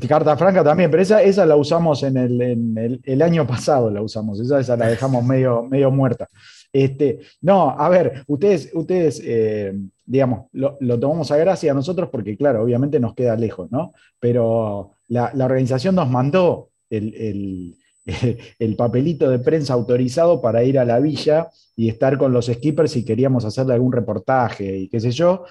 [0.09, 4.77] Carta franca también, pero esa, esa la usamos en, el, año pasado, la usamos, esa,
[4.77, 6.29] la dejamos medio, medio muerta.
[6.73, 9.75] Este, no, a ver, ustedes, ustedes eh,
[10.11, 13.93] digamos, lo, tomamos a gracia a nosotros porque, claro, obviamente nos queda lejos, ¿no?
[14.19, 17.77] Pero la, organización nos mandó el,
[18.59, 22.91] el, papelito de prensa autorizado para ir a la villa y estar con los skippers
[22.91, 25.45] si queríamos hacerle algún reportaje y qué sé yo.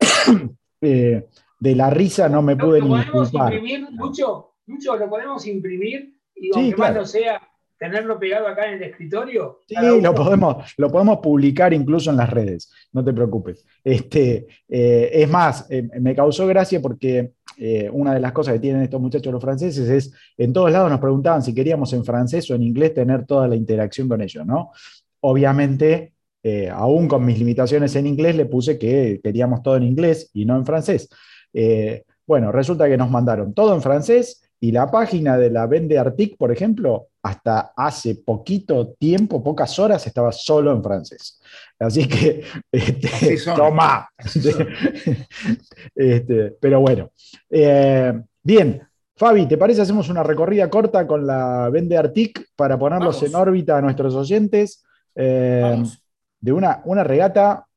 [0.80, 1.26] Eh,
[1.58, 3.54] de la risa no me pude ni disculpar.
[3.54, 7.40] Imprimir, mucho, mucho lo podemos imprimir y aunque más no sea
[7.78, 9.60] tenerlo pegado acá en el escritorio.
[9.68, 13.64] Sí, lo podemos, lo podemos publicar incluso en las redes, no te preocupes.
[13.84, 18.60] Este, eh, es más, eh, me causó gracia porque eh, una de las cosas que
[18.60, 22.50] tienen estos muchachos los franceses es, en todos lados nos preguntaban si queríamos en francés
[22.50, 24.72] o en inglés tener toda la interacción con ellos, ¿no?
[25.20, 26.12] Obviamente,
[26.72, 30.56] aún con mis limitaciones en inglés, le puse que queríamos todo en inglés y no
[30.56, 31.08] en francés.
[31.52, 35.98] Eh, bueno, resulta que nos mandaron todo en francés y la página de la Vende
[35.98, 41.40] Artic, por ejemplo, hasta hace poquito tiempo, pocas horas, estaba solo en francés.
[41.78, 44.08] Así que, este, toma.
[45.94, 47.10] Este, pero bueno.
[47.50, 48.82] Eh, bien,
[49.16, 53.78] Fabi, ¿te parece hacemos una recorrida corta con la Vende Artic para ponerlos en órbita
[53.78, 54.84] a nuestros oyentes?
[55.14, 55.82] Eh,
[56.40, 57.67] de una, una regata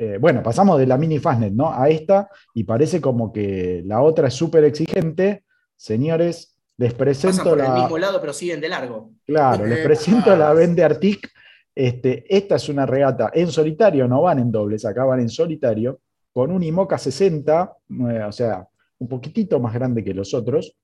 [0.00, 1.72] eh, bueno, pasamos de la mini Fastnet ¿no?
[1.72, 5.42] a esta y parece como que la otra es súper exigente.
[5.76, 7.66] Señores, les presento por la...
[7.66, 9.10] el mismo lado, pero siguen de largo.
[9.26, 11.28] Claro, les presento la Vende Artic.
[11.74, 16.00] Este, esta es una regata en solitario, no van en dobles, acá van en solitario,
[16.32, 17.72] con un IMOCA 60,
[18.10, 18.66] eh, o sea,
[18.98, 20.76] un poquitito más grande que los otros.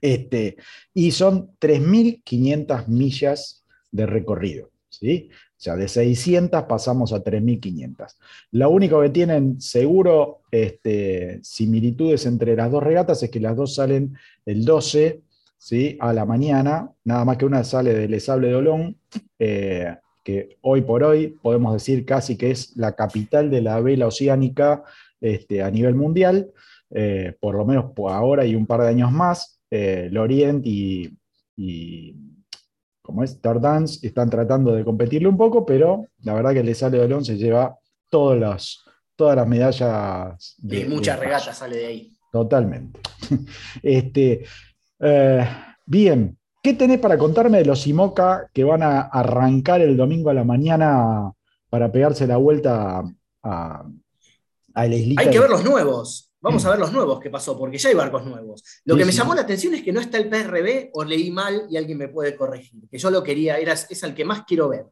[0.00, 0.56] Este,
[0.92, 4.70] y son 3.500 millas de recorrido.
[4.88, 5.30] ¿sí?
[5.60, 8.16] O sea, de 600 pasamos a 3.500.
[8.52, 13.74] Lo único que tienen seguro este, similitudes entre las dos regatas es que las dos
[13.74, 15.20] salen el 12
[15.58, 15.98] ¿sí?
[16.00, 18.96] a la mañana, nada más que una sale del Sable de Olón,
[19.38, 24.06] eh, que hoy por hoy podemos decir casi que es la capital de la vela
[24.06, 24.82] oceánica
[25.20, 26.50] este, a nivel mundial,
[26.88, 29.60] eh, por lo menos por ahora y un par de años más.
[29.70, 31.18] Eh, Lorient y
[33.10, 36.96] como es Tardance, están tratando de competirle un poco, pero la verdad que le sale
[36.96, 37.76] de Olón se lleva
[38.08, 38.84] todas las,
[39.16, 40.54] todas las medallas.
[40.58, 42.16] De, muchas regatas sale de ahí.
[42.30, 43.00] Totalmente.
[43.82, 44.44] Este,
[45.00, 45.48] eh,
[45.86, 50.34] bien, ¿qué tenés para contarme de los IMOCA que van a arrancar el domingo a
[50.34, 51.32] la mañana
[51.68, 53.02] para pegarse la vuelta
[53.42, 53.84] a,
[54.74, 55.22] a la islita?
[55.22, 56.29] Hay que ver los nuevos.
[56.40, 58.64] Vamos a ver los nuevos que pasó, porque ya hay barcos nuevos.
[58.84, 61.66] Lo que me llamó la atención es que no está el PRB, o leí mal
[61.68, 62.88] y alguien me puede corregir.
[62.90, 64.86] Que yo lo quería, era, es el que más quiero ver.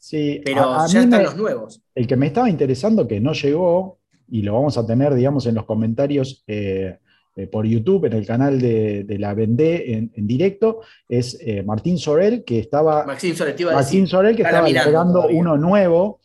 [0.00, 1.82] Sí, pero ya están los nuevos.
[1.94, 3.98] El que me estaba interesando, que no llegó,
[4.30, 6.98] y lo vamos a tener, digamos, en los comentarios eh,
[7.36, 12.44] eh, por YouTube, en el canal de, la Vendé en, directo, es eh, Martín Sorel,
[12.44, 13.04] que estaba.
[13.04, 16.20] Martín Sorel, Martín Sorel, que estaba entregando uno nuevo,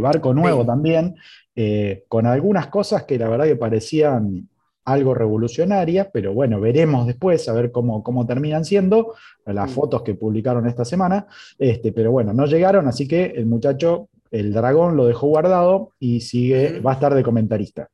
[0.00, 1.14] barco nuevo también.
[1.56, 4.48] Eh, con algunas cosas que la verdad que parecían
[4.84, 9.14] algo revolucionarias, pero bueno, veremos después a ver cómo, cómo terminan siendo
[9.46, 11.26] las fotos que publicaron esta semana,
[11.58, 16.20] este, pero bueno, no llegaron, así que el muchacho, el dragón lo dejó guardado y
[16.20, 17.88] sigue, va a estar de comentarista.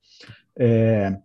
[0.55, 1.17] Eh,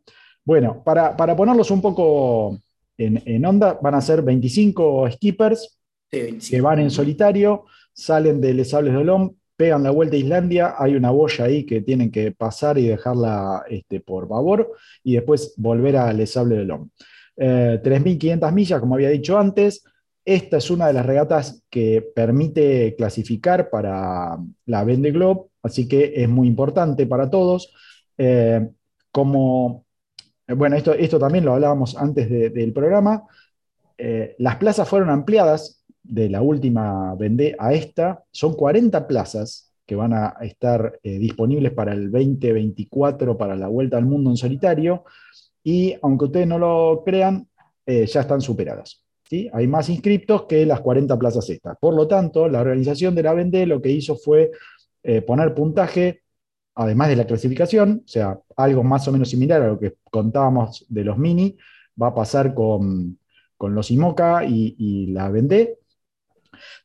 [0.44, 2.60] bueno, para, ponerlos un poco
[2.98, 5.78] en, onda, van a ser 25 skippers
[6.10, 10.74] que van en solitario, salen de Les Sables de Olón, pegan la vuelta a Islandia,
[10.76, 14.71] hay una boya ahí que tienen que pasar y dejarla este, por babor
[15.04, 16.89] y después volver a Les Sable de Lom.
[17.38, 19.84] 3.500 millas, como había dicho antes.
[20.26, 26.12] Esta es una de las regatas que permite clasificar para la Vende Globe, así que
[26.15, 27.71] es muy importante para todos.
[28.17, 28.67] Eh,
[29.12, 29.86] como,
[30.47, 33.28] bueno, esto, esto también lo hablábamos antes del programa,
[33.95, 39.95] eh, las plazas fueron ampliadas de la última Vendée a esta, son 40 plazas que
[39.95, 45.03] van a estar eh, disponibles para el 2024, para la Vuelta al Mundo en solitario.
[45.63, 47.47] y aunque ustedes no lo crean,
[47.85, 49.03] eh, ya están superadas.
[49.29, 49.49] ¿sí?
[49.53, 51.77] Hay más inscriptos que las 40 plazas estas.
[51.79, 54.51] Por lo tanto, la organización de la Vendée lo que hizo fue
[55.03, 56.21] eh, poner puntaje,
[56.75, 60.85] además de la clasificación, o sea, algo más o menos similar a lo que contábamos
[60.89, 61.57] de los mini,
[62.01, 63.17] va a pasar con,
[63.59, 65.77] los IMOCA y, la Vendée.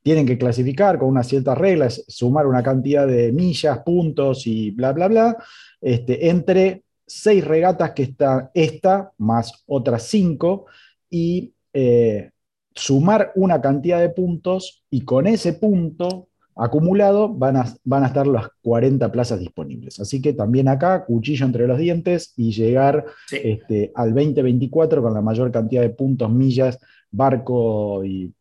[0.02, 4.92] Tienen que clasificar con unas ciertas reglas, sumar una cantidad de millas, puntos y bla,
[4.92, 5.36] bla, bla,
[5.80, 10.66] este, entre seis regatas que está esta, más otras cinco,
[11.08, 12.30] y eh,
[12.74, 18.26] sumar una cantidad de puntos y con ese punto acumulado van a, van a estar
[18.26, 20.00] las 40 plazas disponibles.
[20.00, 25.20] Así que también acá, cuchillo entre los dientes y llegar este, al 2024 con la
[25.20, 26.78] mayor cantidad de puntos, millas,
[27.10, 28.32] barco y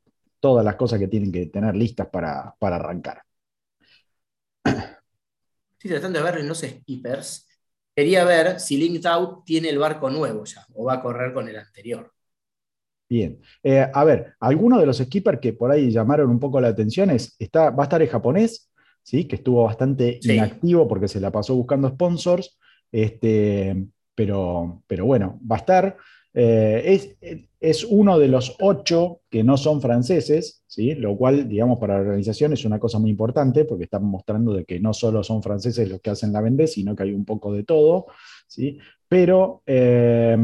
[0.46, 3.24] todas las cosas que tienen que tener listas para, arrancar.
[4.64, 7.48] Estoy tratando de ver en los skippers.
[7.96, 11.50] Quería ver si Linked Out tiene el barco nuevo ya o va a correr con
[11.50, 12.14] el anterior.
[13.10, 13.42] Bien.
[13.64, 17.10] Eh, a ver, algunos de los skippers que por ahí llamaron un poco la atención
[17.10, 19.28] es, está, va a estar el japonés, ¿sí?
[19.28, 22.60] que estuvo bastante inactivo porque se la pasó buscando sponsors,
[22.92, 25.98] este, pero, pero bueno, va a estar.
[26.38, 30.94] Eh, es, uno de los ocho que no son franceses, ¿sí?
[30.94, 34.66] lo cual, digamos, para la organización es una cosa muy importante porque están mostrando de
[34.66, 37.54] que no solo son franceses los que hacen la vende, sino que hay un poco
[37.54, 38.08] de todo.
[38.48, 38.78] ¿sí?
[39.08, 40.38] Pero, eh,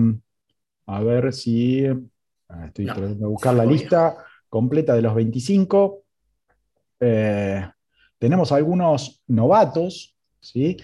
[0.88, 1.86] a ver si
[2.54, 4.18] Ah, estoy tratando de buscar la lista
[4.50, 6.04] completa de los 25.
[7.00, 7.66] Eh,
[8.18, 10.76] tenemos algunos novatos, ¿sí?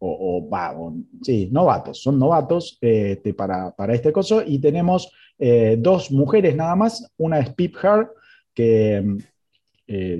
[0.00, 4.42] Eh, o, sí, novatos, son novatos este, para, este coso.
[4.44, 7.10] Y tenemos eh, dos mujeres nada más.
[7.18, 8.10] Una es Pip Hart,
[8.54, 9.18] que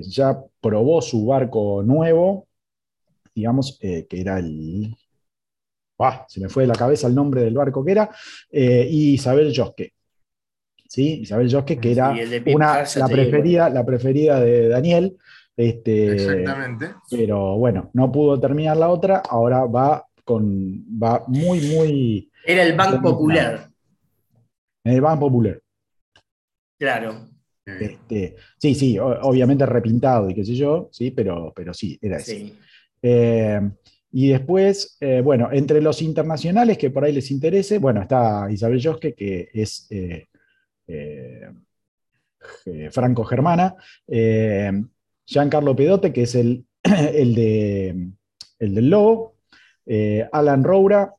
[0.03, 2.47] ya probó su barco nuevo,
[3.33, 4.93] digamos, que era el
[6.27, 8.09] se me fue de la cabeza el nombre del barco que era,
[8.49, 9.93] eh, y Isabel Josque.
[10.87, 11.21] ¿sí?
[11.21, 12.13] Isabel Josque, que era
[12.47, 15.17] una, la, preferida, la preferida de Daniel.
[15.55, 16.95] Este, Exactamente.
[17.09, 22.31] Pero bueno, no pudo terminar la otra, ahora va con va muy, muy.
[22.45, 23.69] Era el Banco Popular.
[24.83, 25.61] El Banco Popular.
[26.79, 27.27] Claro.
[27.63, 32.53] Este, sí, sí, obviamente repintado y qué sé yo, sí, pero, pero sí, era ese.
[33.01, 33.61] Eh,
[34.13, 38.81] y después, eh, bueno, entre los internacionales que por ahí les interese, bueno, está Isabel
[38.83, 40.27] Josque, que es eh,
[40.87, 41.49] eh,
[42.91, 43.75] franco-germana,
[45.31, 48.09] Giancarlo Pedote, que es el, el, de,
[48.59, 49.35] el del Lobo,
[50.31, 51.15] Alan Roura,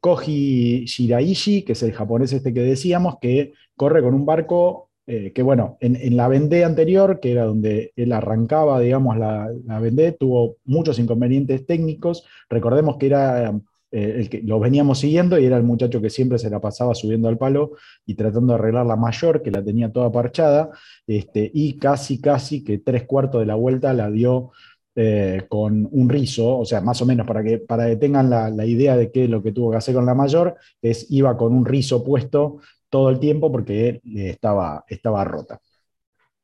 [0.00, 5.32] Koji Shiraishi, que es el japonés este que decíamos, que corre con un barco eh,
[5.32, 10.12] que bueno, en, la Vendée anterior, que era donde él arrancaba, digamos, la, la Vendée,
[10.12, 12.24] tuvo muchos inconvenientes técnicos.
[12.48, 13.56] Recordemos que era
[13.96, 16.94] eh, el que lo veníamos siguiendo y era el muchacho que siempre se la pasaba
[16.94, 17.72] subiendo al palo
[18.04, 20.68] y tratando de arreglar la mayor, que la tenía toda parchada,
[21.06, 24.50] este, y casi, casi que tres cuartos de la vuelta la dio
[24.94, 28.50] eh, con un rizo, o sea, más o menos para que, para que tengan la,
[28.50, 31.54] la, idea de qué lo que tuvo que hacer con la mayor, es iba con
[31.54, 32.58] un rizo puesto
[32.90, 35.58] todo el tiempo porque estaba, estaba rota.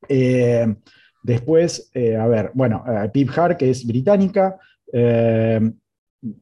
[0.09, 0.75] Eh,
[1.23, 4.59] después, a ver, bueno, Pip Hart, que es británica,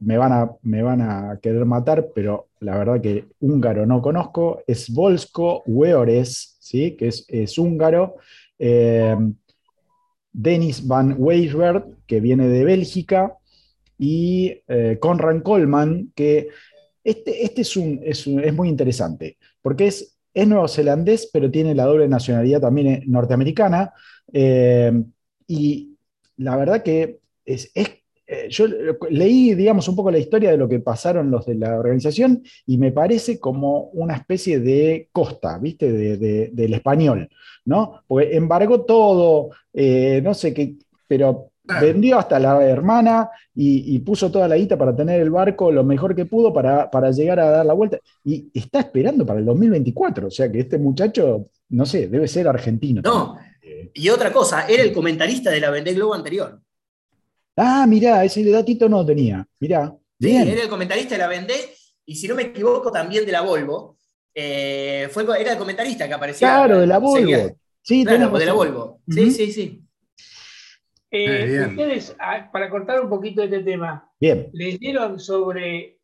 [0.01, 4.63] me, van a, me van a querer matar, pero la verdad que húngaro no conozco,
[4.67, 6.97] es Volsko Weores, ¿sí?
[6.97, 8.17] que es, húngaro.
[10.33, 13.37] Dennis Van Weisbert, que viene de Bélgica,
[13.99, 14.61] y
[15.01, 16.49] Conran Coleman, que
[17.03, 22.09] este, este es, un, es, muy interesante, porque es, es neozelandés, pero tiene la doble
[22.09, 23.93] nacionalidad también eh, norteamericana.
[24.33, 24.93] Eh,
[25.47, 25.97] y
[26.37, 27.73] la verdad que es,
[28.31, 28.67] eh, yo
[29.11, 32.79] leí, digamos, un poco la historia de lo que pasaron los de la organización y
[32.79, 35.91] me parece como una especie de costa, ¿viste?
[35.91, 37.29] del español,
[37.65, 38.03] ¿no?
[38.07, 40.77] Porque embargó todo, no sé qué,
[41.09, 45.85] pero Vendió hasta la hermana y, puso toda la guita para tener el barco lo
[45.85, 47.99] mejor que pudo para, llegar a dar la vuelta.
[48.25, 50.29] Y está esperando para el 2024.
[50.29, 53.03] O sea que este muchacho, no sé, debe ser argentino.
[53.03, 53.39] No.
[53.95, 56.61] Y otra cosa, era el comentarista de la Vendée Globo anterior.
[57.63, 59.47] Ah, mirá, ese datito no tenía.
[59.59, 59.95] Mirá.
[60.19, 61.75] Sí, era el comentarista de la Vendée
[62.07, 63.99] y si no me equivoco también de la Volvo.
[64.35, 66.49] Eh, fue, era el comentarista que aparecía.
[66.49, 67.59] Claro, de la Volvo.
[67.83, 69.03] Sí, claro, de la Volvo.
[69.07, 69.85] Sí, sí, sí.
[71.11, 72.17] Eh, ustedes,
[72.51, 74.49] para cortar un poquito este tema, bien.
[74.55, 75.99] ¿leyeron sobre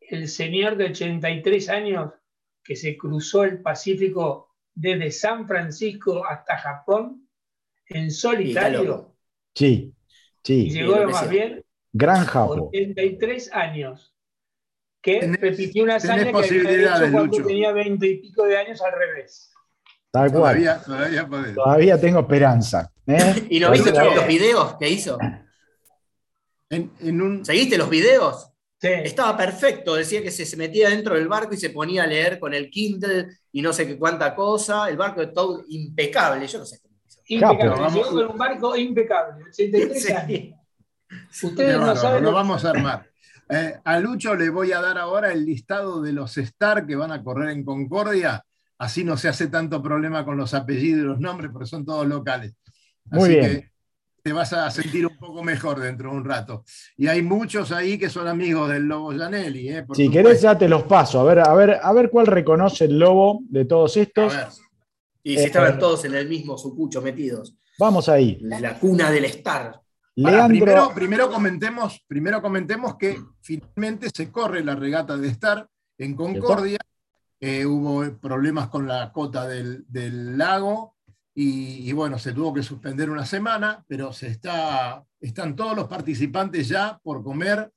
[0.00, 2.12] el señor de 83 años
[2.64, 7.28] que se cruzó el Pacífico desde San Francisco hasta Japón
[7.88, 9.16] en solitario?
[9.54, 9.95] Sí,
[10.46, 10.66] sí.
[10.66, 11.64] Y llegó lo más bien.
[11.92, 12.60] Gran Japón.
[12.68, 14.12] 83 años.
[15.02, 18.92] que Tenés- repitió una hazaña que había cuando tenía veinte y pico de años al
[18.92, 19.52] revés.
[20.10, 20.40] Tal cual.
[20.56, 21.54] Todavía, todavía podés.
[21.54, 22.90] Todavía tengo esperanza.
[23.06, 23.46] ¿eh?
[23.50, 25.16] ¿Y no viste Pero- los videos que hizo?
[26.70, 28.50] En, en un, ¿Seguiste los videos?
[28.80, 28.88] Sí.
[29.04, 32.38] Estaba perfecto, decía que se, se metía dentro del barco y se ponía a leer
[32.38, 34.88] con el Kindle y no sé qué cuánta cosa.
[34.90, 36.78] El barco de todo impecable, yo no sé
[37.28, 37.70] Impecable.
[37.70, 37.94] Capo.
[37.94, 39.44] Llegó con un barco impecable.
[39.50, 40.28] 83 años.
[41.30, 41.46] Sí.
[41.46, 43.06] Ustedes Qué no bárbaro, saben lo vamos a armar.
[43.48, 47.12] Eh, a Lucho le voy a dar ahora el listado de los Star que van
[47.12, 48.44] a correr en Concordia.
[48.78, 52.06] Así no se hace tanto problema con los apellidos y los nombres, porque son todos
[52.06, 52.54] locales.
[53.04, 53.44] Muy Así bien.
[53.60, 53.70] que
[54.22, 56.64] te vas a sentir un poco mejor dentro de un rato.
[56.96, 59.68] Y hay muchos ahí que son amigos del Lobo Janelli.
[59.68, 61.20] eh, Si querés, ya te los paso.
[61.20, 64.34] A ver, a ver, a ver cuál reconoce el lobo de todos A estos.
[64.34, 64.46] ver,
[65.26, 67.56] Y Eh, si estaban todos en el mismo sucucho metidos.
[67.80, 68.38] Vamos ahí.
[68.42, 69.80] La cuna del Star.
[70.22, 70.64] Pará, Leandro.
[70.64, 75.68] primero, primero comentemos, primero comentemos que finalmente se corre la regata de Star
[75.98, 76.78] en Concordia.
[77.40, 80.94] Eh, hubo problemas con la cota del, del lago
[81.34, 85.88] y, y bueno, se tuvo que suspender una semana, pero se está, están todos los
[85.88, 87.68] participantes ya por comer.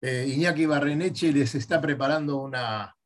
[0.00, 2.96] Eh, Iñaki Barreneche les está preparando una,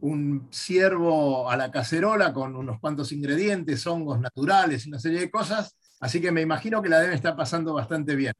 [0.00, 5.30] un ciervo a la cacerola con unos cuantos ingredientes, hongos naturales y una serie de
[5.30, 5.76] cosas.
[6.00, 8.34] Así que me imagino que la deben estar pasando bastante bien.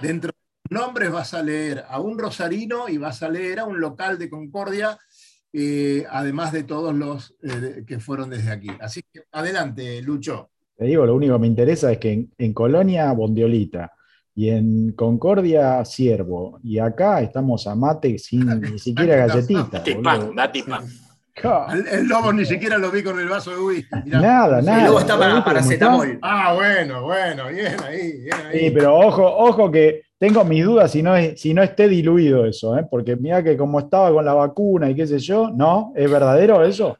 [0.00, 3.64] Dentro de los nombres vas a leer a un rosarino y vas a leer a
[3.64, 4.98] un local de Concordia,
[5.52, 8.68] eh, además de todos los eh, que fueron desde aquí.
[8.80, 10.50] Así que adelante, Lucho.
[10.76, 13.92] Te digo, lo único que me interesa es que en, en Colonia, Bondiolita,
[14.36, 19.82] y en Concordia, Ciervo, y acá estamos a mate sin ni siquiera galletita.
[21.36, 23.88] Ja, El, el lobo ni siquiera lo vi con el vaso de whisky.
[24.04, 24.20] mirá.
[24.20, 24.82] Nada, Y nada.
[24.82, 26.18] luego está para paracetamol.
[26.22, 28.58] Ah, bueno, bueno, bien ahí, bien ahí.
[28.60, 32.46] Sí, pero ojo, ojo que tengo mis dudas si no, es, si no esté diluido
[32.46, 32.86] eso, ¿eh?
[32.88, 35.92] porque mira que como estaba con la vacuna y qué sé yo, ¿no?
[35.96, 36.98] ¿Es verdadero eso?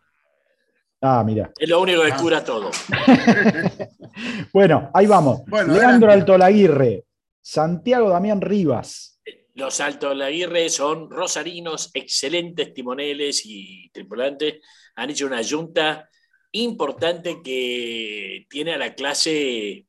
[1.00, 1.52] Ah, mira.
[1.56, 2.70] Es lo único que cura todo.
[4.52, 5.42] Bueno, ahí vamos.
[5.46, 6.10] Bueno, Leandro.
[6.10, 7.04] Altolaguirre,
[7.46, 9.20] Santiago Damián Rivas.
[9.52, 14.62] Los Altos Laguirre son rosarinos, excelentes timoneles y tripulantes.
[14.96, 16.08] Han hecho una junta
[16.52, 19.86] importante que tiene a la clase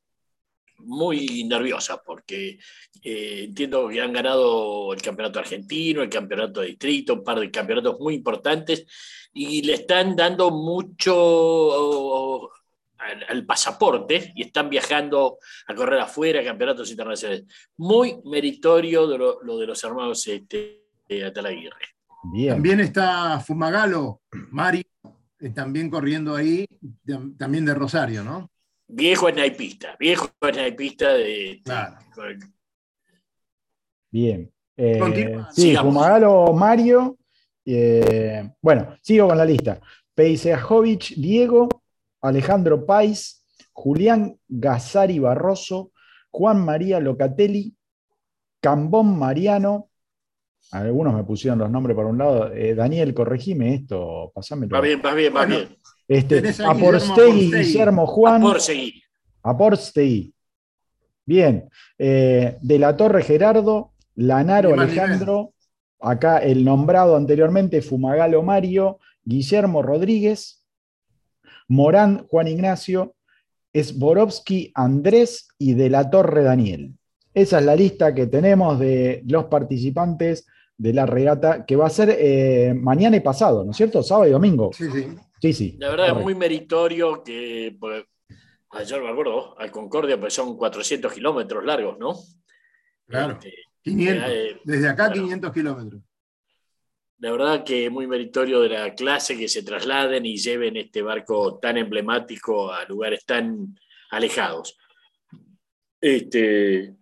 [0.79, 2.59] muy nerviosa, porque
[3.01, 7.49] eh, entiendo que han ganado el campeonato argentino, el campeonato de distrito, un par de
[7.49, 8.85] campeonatos muy importantes,
[9.33, 12.51] y le están dando mucho
[13.05, 15.37] al, al pasaporte y están viajando
[15.67, 17.45] a correr afuera, campeonatos internacionales.
[17.77, 21.85] Muy meritorio de lo, lo de los hermanos este, de Atalaguirre.
[22.33, 22.53] Bien.
[22.55, 24.83] También está Fumagalo, Mario,
[25.39, 26.65] eh, también corriendo ahí,
[27.05, 28.49] tam- también de Rosario, ¿no?
[28.87, 31.61] Viejo snaipista, viejo snaipista de...
[31.63, 31.97] Claro.
[32.15, 32.47] de-
[34.11, 34.51] Bien.
[34.77, 34.99] Eh,
[35.51, 35.93] sí, Sigamos.
[35.93, 37.17] Fumagalo Mario.
[37.65, 39.79] eh, bueno, sigo con la lista.
[40.13, 41.67] Peisejovic Diego,
[42.27, 45.91] Alejandro Pais, Julián Gazari Barroso,
[46.31, 47.75] Juan María Locatelli,
[48.59, 49.89] Cambón Mariano.
[50.71, 52.51] Algunos me pusieron los nombres por un lado.
[52.51, 54.73] eh, Daniel, corregime esto, pasámelo.
[54.75, 55.77] Va bien, va bien, va Bueno, bien.
[56.07, 57.51] Este, Aporstegui.
[57.51, 58.43] Guillermo Juan.
[59.43, 60.33] Aporstegui.
[61.25, 61.69] Bien.
[61.97, 65.53] Eh, de la Torre Gerardo, Lanaro Alejandro,
[65.99, 70.64] acá el nombrado anteriormente Fumagalo Mario, Guillermo Rodríguez,
[71.67, 73.15] Morán Juan Ignacio,
[73.73, 76.93] Sborovsky Andrés y de la Torre Daniel.
[77.33, 80.47] Esa es la lista que tenemos de los participantes
[80.77, 84.01] de la regata que va a ser eh, mañana y pasado, ¿no es cierto?
[84.03, 84.71] Sábado y domingo.
[84.73, 85.07] Sí, sí.
[85.41, 85.75] Sí, sí.
[85.79, 88.05] La verdad es muy meritorio que, pues,
[88.87, 92.15] yo no me acuerdo, al Concordia pues son 400 kilómetros largos, ¿no?
[93.07, 93.33] Claro.
[93.33, 93.53] Este,
[93.83, 94.23] 500.
[94.29, 95.23] eh, Desde acá, bueno.
[95.23, 96.01] 500 kilómetros.
[97.19, 101.01] La verdad que es muy meritorio de la clase que se trasladen y lleven este
[101.01, 103.77] barco tan emblemático a lugares tan
[104.11, 104.77] alejados.
[106.01, 106.93] Este,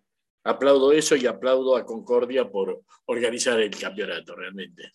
[0.44, 4.94] aplaudo eso y aplaudo a Concordia por organizar el campeonato realmente.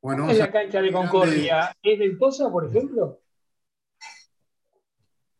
[0.00, 3.20] Bueno, vamos la cancha de Concordia, ¿es ventosa, por ejemplo?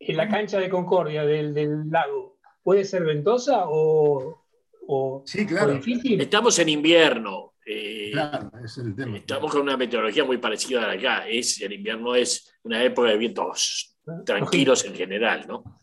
[0.01, 4.45] En la cancha de Concordia del, del lago, ¿puede ser ventosa o,
[4.89, 5.73] o, Sí, o claro.
[5.75, 6.21] difícil?
[6.21, 7.55] Estamos en invierno.
[7.67, 9.17] Eh, Claro, es el tema.
[9.19, 11.29] Estamos con una meteorología muy parecida a la acá.
[11.29, 15.83] Es, el invierno es una época de vientos tranquilos en general, ¿no?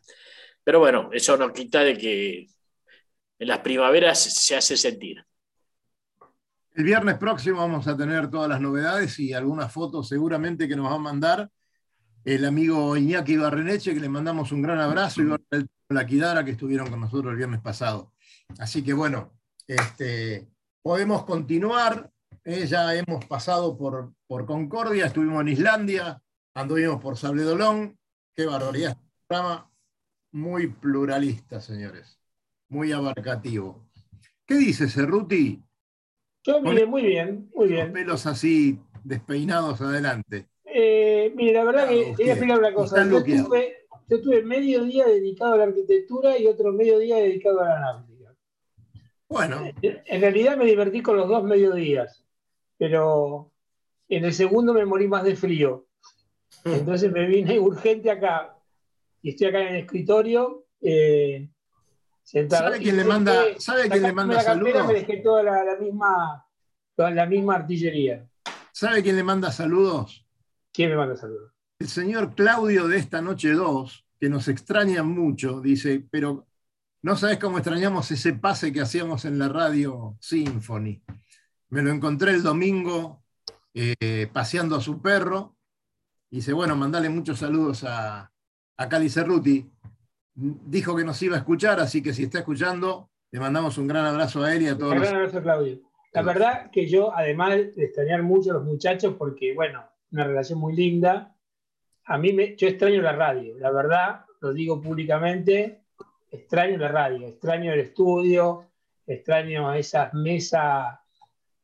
[0.63, 2.47] Pero bueno, eso no quita de que
[3.37, 5.25] en las primaveras se hace sentir.
[6.73, 10.89] El viernes próximo vamos a tener todas las novedades y algunas fotos seguramente que nos
[10.89, 11.51] va a mandar
[12.23, 15.27] el amigo Iñaki Barreneche, que le mandamos un gran abrazo, y
[15.89, 18.13] la Kidara que estuvieron con nosotros el viernes pasado.
[18.57, 19.33] Así que bueno,
[19.67, 20.47] este,
[20.83, 22.11] podemos continuar
[22.45, 26.21] Eh, ya hemos pasado por, por Concordia, estuvimos en Islandia,
[26.53, 27.97] anduvimos por Sabledolón.
[28.35, 28.91] Qué barbaridad.
[28.91, 29.71] Este programa
[30.33, 32.19] muy pluralista, señores.
[32.67, 33.87] Muy abarcativo.
[34.45, 35.63] ¿Qué dice Cerruti?
[36.43, 37.93] Yo, mire, muy bien, muy Los bien.
[37.93, 40.49] pelos así despeinados adelante.
[40.65, 43.05] Eh, mire, la verdad Claro, que te voy a explicar una cosa.
[43.09, 47.61] Yo tuve, yo tuve medio día dedicado a la arquitectura y otro medio día dedicado
[47.61, 48.12] a la náutica.
[49.29, 52.23] Bueno, En realidad me divertí con los dos mediodías,
[52.77, 53.51] pero
[54.09, 55.87] en el segundo me morí más de frío.
[56.65, 58.55] Entonces me vine urgente acá
[59.21, 61.49] y estoy acá en el escritorio eh,
[62.21, 62.65] sentado.
[62.65, 64.87] ¿sabe quién le manda, ¿sabe quién le manda la saludos?
[64.87, 66.45] Me dejé toda la, la misma,
[66.95, 68.27] toda la misma artillería.
[68.71, 70.25] ¿Sabe quién le manda saludos?
[70.71, 71.51] ¿Quién me manda saludos?
[71.79, 76.47] El señor Claudio de esta noche 2, que nos extraña mucho, dice, pero
[77.03, 81.03] no sabes cómo extrañamos ese pase que hacíamos en la radio Symphony.
[81.69, 83.23] Me lo encontré el domingo
[83.73, 85.57] eh, paseando a su perro.
[86.29, 88.31] Y dice, bueno, mandale muchos saludos a,
[88.77, 89.69] a Cali Cerruti.
[90.33, 94.05] Dijo que nos iba a escuchar, así que si está escuchando, le mandamos un gran
[94.05, 95.81] abrazo a él y a todos Un gran abrazo, Claudio.
[96.13, 100.57] La verdad que yo, además de extrañar mucho a los muchachos, porque, bueno, una relación
[100.57, 101.35] muy linda,
[102.05, 103.57] a mí me, yo extraño la radio.
[103.59, 105.82] La verdad, lo digo públicamente,
[106.33, 108.71] extraño la radio, extraño el estudio,
[109.05, 110.99] extraño esas mesas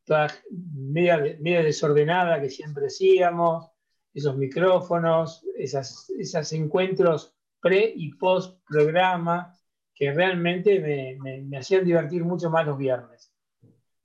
[0.05, 3.69] todas media, media desordenadas que siempre hacíamos,
[4.13, 9.53] esos micrófonos, esas, esos encuentros pre y post programa
[9.93, 13.31] que realmente me, me- me hacían divertir mucho más los viernes.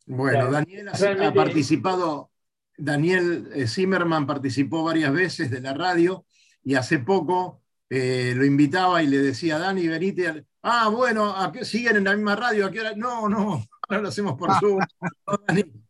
[0.07, 0.51] Bueno.
[0.51, 2.31] Daniel ha participado,
[2.77, 6.27] Daniel eh, Zimmerman participó varias veces de la radio
[6.63, 10.45] y hace poco eh, lo invitaba y le decía, Dani, venite.
[10.65, 10.87] Al-".
[10.87, 12.67] Ah, bueno, ¿a qué siguen en la misma radio?
[12.67, 12.93] ¿A qué hora?
[12.97, 14.81] No, no, ahora lo hacemos por Zoom.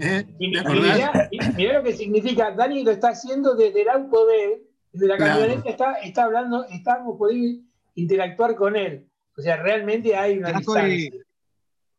[0.00, 0.26] ¿Eh?
[0.38, 4.52] Mirá, lo que significa, Dani lo está haciendo desde el auto de él,
[4.92, 5.40] desde la Claro.
[5.40, 7.62] camioneta, está, está hablando, estamos podiendo
[7.94, 9.08] interactuar con él.
[9.36, 10.94] O sea, realmente hay una Ya distancia.
[10.94, 11.20] estoy,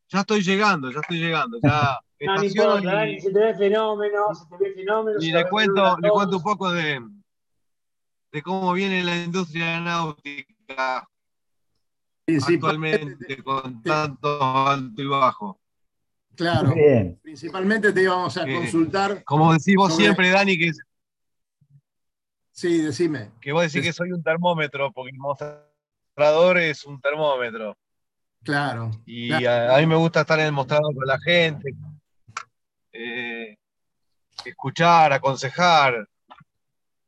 [0.10, 1.58] ya estoy llegando, ya estoy llegando.
[1.64, 5.18] Ya No, no estaciono importa, Dani, se te ve fenómeno, se te ve fenómeno.
[5.22, 7.00] y le cuento, le cuento un poco de,
[8.34, 11.09] de cómo viene la industria náutica
[12.32, 13.04] Principalmente,
[13.34, 15.60] actualmente con tanto alto y bajo.
[16.36, 17.20] claro, Bien.
[17.22, 19.24] principalmente te íbamos a Eh, consultar.
[19.26, 20.72] Como decís vos Sobre- siempre, Dani, que,
[22.52, 23.32] Sí, decime.
[23.42, 27.78] que vos decís que soy un termómetro, porque el mostrador es un termómetro.
[28.44, 28.92] Claro.
[29.06, 29.74] Y claro.
[29.74, 31.74] a, a mí me gusta estar en el mostrador con la gente,
[32.92, 33.58] eh,
[34.46, 36.08] escuchar, aconsejar,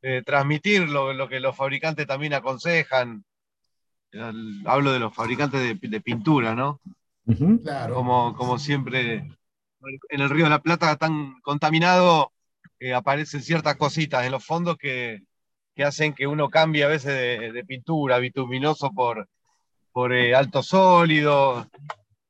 [0.02, 3.24] eh, transmitir lo, lo que los fabricantes también aconsejan.
[4.66, 6.80] Hablo de los fabricantes de, de pintura, ¿no?
[7.62, 7.94] Claro.
[7.94, 9.24] Como, como siempre,
[10.10, 12.32] en el Río de la Plata tan contaminado,
[12.78, 15.22] eh, aparecen ciertas cositas en los fondos que,
[15.74, 19.28] que hacen que uno cambie a veces de, de pintura, bituminoso por,
[19.92, 21.66] por eh, alto sólido,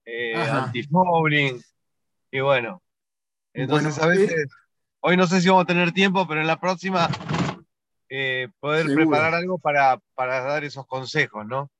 [0.05, 0.64] eh, Ajá.
[0.64, 1.61] antifouling,
[2.30, 2.83] y bueno.
[3.55, 4.47] Entonces Bueno, a veces,
[5.01, 7.09] hoy no sé si vamos a tener tiempo, pero en la próxima
[8.15, 9.07] eh, poder Seguro.
[9.07, 11.71] preparar algo para, para dar esos consejos, ¿no?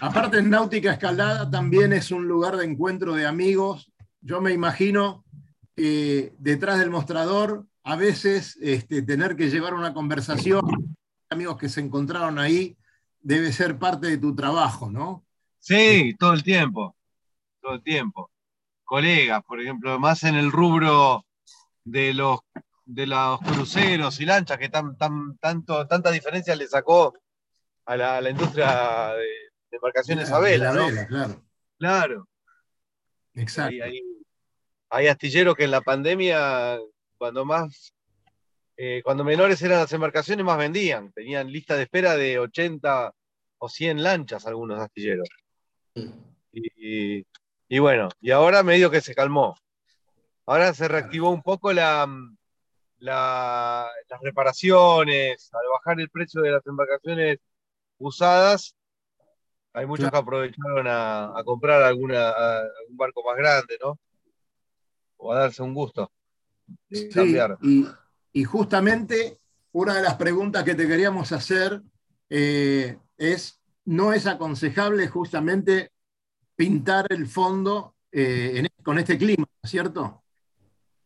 [0.00, 3.92] Aparte, en Náutica Escalada también es un lugar de encuentro de amigos.
[4.22, 5.26] Yo me imagino
[5.76, 10.62] que detrás del mostrador, a veces este, tener que llevar una conversación,
[11.28, 12.78] amigos que se encontraron ahí,
[13.20, 15.22] debe ser parte de tu trabajo, ¿no?
[15.58, 16.96] Sí, todo el tiempo,
[17.60, 18.30] todo el tiempo.
[18.84, 21.26] Colegas, por ejemplo, más en el rubro
[21.84, 22.40] de los,
[22.94, 27.14] de los cruceros y lanchas, que tan, tan, tanto, tanta diferencia le sacó
[27.86, 30.86] a la, a la industria de, de embarcaciones a De vela, la ¿no?
[30.86, 31.42] vela, claro.
[31.78, 32.28] Claro.
[33.34, 33.72] Exacto.
[33.72, 34.02] Hay, hay-
[34.94, 36.78] hay astilleros que en la pandemia,
[37.16, 37.94] cuando más,
[38.76, 41.10] eh, cuando menores eran las embarcaciones, más vendían.
[41.12, 43.10] Tenían lista de espera de 80
[43.56, 45.26] o 100 lanchas algunos astilleros.
[46.52, 47.24] Y,
[47.68, 49.54] y bueno, y ahora medio que se calmó.
[50.44, 52.06] Ahora se reactivó un poco la,
[53.02, 57.38] la- las reparaciones, al bajar el precio de las embarcaciones
[57.98, 58.74] usadas,
[59.72, 63.98] hay muchos que aprovecharon a, a comprar alguna, a- algún barco más grande, ¿no?
[65.16, 66.10] O a darse un gusto
[66.88, 67.58] de Sí, cambiar.
[67.62, 67.86] y,
[68.32, 69.38] y justamente
[69.72, 71.82] una de las preguntas que te queríamos hacer
[72.30, 75.90] eh, es, ¿no es aconsejable justamente
[76.54, 80.22] pintar el fondo eh, en- con este clima, ¿cierto?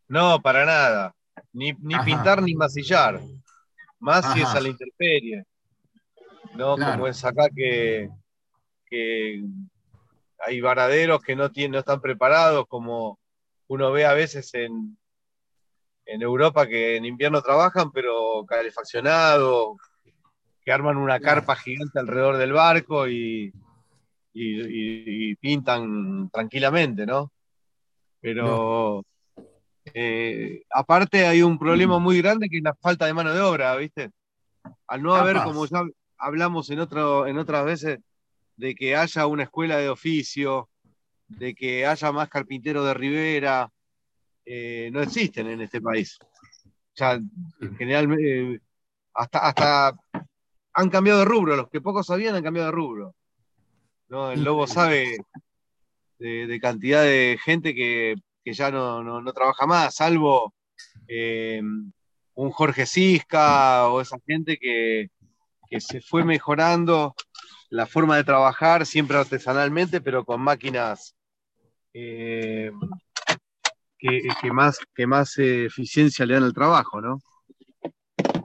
[0.09, 1.16] No, para nada.
[1.57, 2.05] Ni, ni Ajá.
[2.05, 3.19] pintar ni masillar.
[3.99, 5.43] Más si es a la intemperie.
[6.55, 6.77] ¿no?
[6.77, 6.93] Claro.
[6.93, 8.11] Como es acá que,
[8.85, 9.43] que
[10.39, 13.19] hay varaderos que no, tienen, no están preparados, como
[13.69, 14.99] uno ve a veces en,
[16.05, 19.77] en Europa que en invierno trabajan, pero calefaccionado,
[20.63, 23.51] que arman una carpa gigante alrededor del barco y,
[24.35, 27.33] y- y pintan tranquilamente, ¿no?
[28.21, 29.03] Pero
[29.99, 33.75] eh, aparte hay un problema muy grande que es la falta de mano de obra,
[33.77, 34.11] ¿viste?
[34.89, 35.87] Al no haber, como ya
[36.19, 38.01] hablamos en, otro, en otras veces,
[38.57, 40.69] de que haya una escuela de oficio,
[41.29, 43.71] de que haya más carpinteros de Rivera,
[44.45, 46.19] eh, no existen en este país.
[46.21, 47.19] O sea,
[47.79, 48.61] generalmente,
[49.15, 49.99] hasta, hasta
[50.75, 53.15] han cambiado de rubro, los que pocos sabían han cambiado de rubro.
[54.09, 54.31] ¿no?
[54.31, 55.17] El Lobo sabe
[56.19, 58.17] de, de cantidad de gente que,
[58.47, 60.55] que ya no, no- no trabaja más, salvo
[61.09, 61.61] eh,
[62.35, 65.09] un Jorge Cisca o esa gente que,
[65.69, 67.17] que se fue mejorando
[67.71, 71.17] la forma de trabajar, siempre artesanalmente, pero con máquinas
[71.93, 72.71] eh,
[73.99, 77.21] que, que más, que más eh, eficiencia le dan al trabajo, ¿no?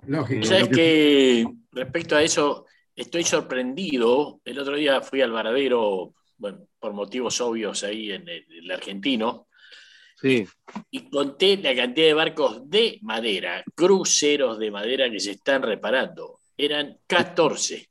[0.07, 0.43] Lógico.
[0.47, 4.41] Sabes lo que- que respecto a eso, estoy sorprendido.
[4.45, 9.45] El otro día fui al varadero, bueno, por motivos obvios ahí en el, el argentino,
[10.21, 10.45] Sí,
[10.91, 16.39] y conté la cantidad de barcos de madera, cruceros de madera que se están reparando.
[16.55, 17.87] Eran 14.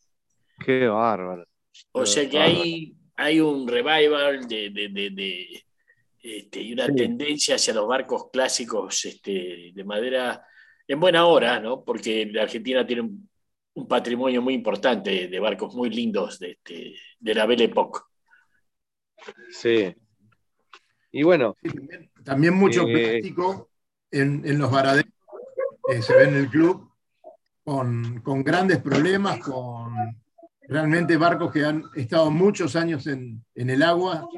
[0.65, 1.45] qué bárbaro.
[1.93, 5.65] O sea que hay, hay un revival de, de- de- de,
[6.23, 6.95] este, y una Sí.
[6.97, 10.45] tendencia hacia los barcos clásicos este, de madera
[10.87, 11.83] en buena hora, ¿no?
[11.83, 13.29] Porque la Argentina tiene un,
[13.75, 18.01] un patrimonio muy importante de barcos muy lindos de, este, de la Belle Époque.
[19.51, 19.95] Sí.
[21.13, 21.69] Y bueno, Sí,
[22.25, 23.71] también, mucho Eh, plástico
[24.11, 25.13] en, en los varaderos
[25.89, 26.91] que se ve en el club,
[27.65, 29.95] con, con grandes problemas, con
[30.63, 34.29] realmente barcos que han estado muchos años en, en el agua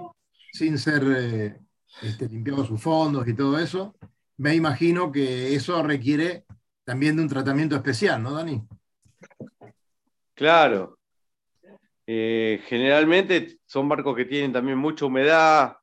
[0.53, 1.59] sin ser eh,
[2.03, 3.95] este, limpiados sus fondos y todo eso.
[4.39, 6.45] Me imagino que eso requiere
[6.85, 8.63] también de un tratamiento especial, ¿no, Dani?
[10.35, 10.99] Claro.
[12.07, 15.77] Eh, generalmente son barcos que tienen también mucha humedad.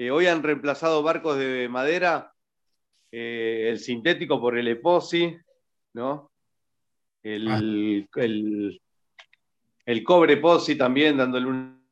[0.00, 2.32] Eh, hoy han reemplazado barcos de madera,
[3.10, 5.36] eh, el sintético por el epoxi,
[5.94, 6.30] ¿no?
[7.20, 8.80] El, el,
[9.84, 11.82] el cobre epoxi también dándole un...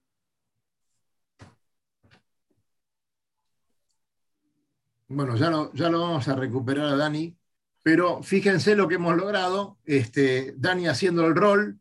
[5.08, 7.36] Bueno, ya lo, ya lo vamos a recuperar a Dani,
[7.82, 9.78] pero fíjense lo que hemos logrado.
[9.84, 11.80] Este, Dani haciendo el rol,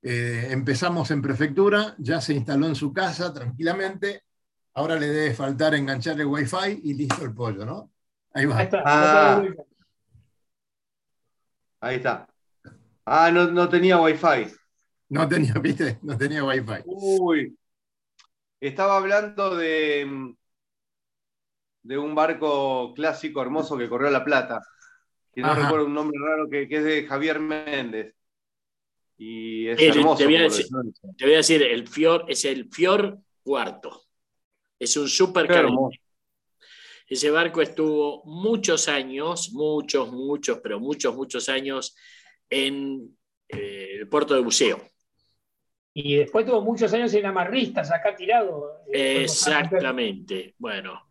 [0.00, 4.22] eh, empezamos en prefectura, ya se instaló en su casa tranquilamente.
[4.76, 7.90] Ahora le debe faltar enganchar el wifi y listo el pollo, ¿no?
[8.34, 8.58] Ahí va.
[8.58, 8.82] Ahí está.
[8.84, 9.42] Ah.
[11.80, 12.28] Ahí está.
[13.06, 14.52] Ah, no, no tenía wifi.
[15.08, 15.98] No tenía, ¿viste?
[16.02, 16.82] No tenía wifi.
[16.84, 17.56] Uy.
[18.60, 20.34] Estaba hablando de,
[21.82, 24.60] de un barco clásico hermoso que corrió a La Plata.
[25.32, 25.62] Que no Ajá.
[25.62, 28.14] recuerdo un nombre raro que, que es de Javier Méndez.
[29.16, 30.18] Y es El- hermoso.
[30.18, 30.66] te voy a decir-.
[31.16, 34.02] Te voy a decir, el Fior es el Fior cuarto.
[34.78, 35.48] Es un super.
[37.08, 41.94] Ese barco estuvo muchos años, muchos, muchos, pero muchos, muchos años
[42.50, 43.16] en
[43.48, 44.80] eh, el puerto de buceo.
[45.94, 48.82] Y después tuvo muchos años en amarristas, acá tirado.
[48.92, 50.54] Eh, Exactamente.
[50.58, 51.06] Bueno,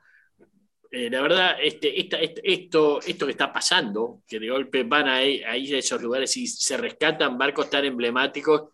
[0.92, 5.08] eh, la verdad, este, esta- este- esto, esto que está pasando, que de golpe van
[5.08, 8.70] ahí, ahí a esos lugares y se rescatan barcos tan emblemáticos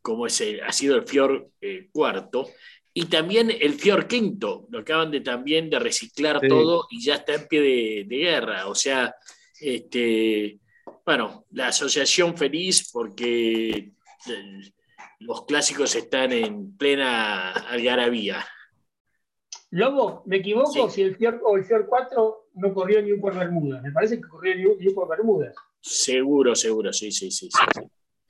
[0.00, 2.48] como ese, ha sido el Fior eh, cuarto,
[2.92, 6.48] y también el Fior quinto, lo acaban de también de reciclar Sí.
[6.48, 8.66] todo y ya está en pie de, de guerra.
[8.66, 9.14] O sea,
[9.60, 10.58] este,
[11.06, 14.72] bueno, la asociación feliz porque eh,
[15.20, 18.44] los clásicos están en plena algarabía.
[19.70, 20.96] Lobo, ¿me equivoco Sí.
[20.96, 23.82] si el Fior o el Fior 4 no corrió ni por Bermudas?
[23.82, 25.54] Me parece que corrió ni, ni por Bermudas.
[25.80, 27.48] Seguro, seguro, sí, sí, sí.
[27.50, 27.80] sí, sí.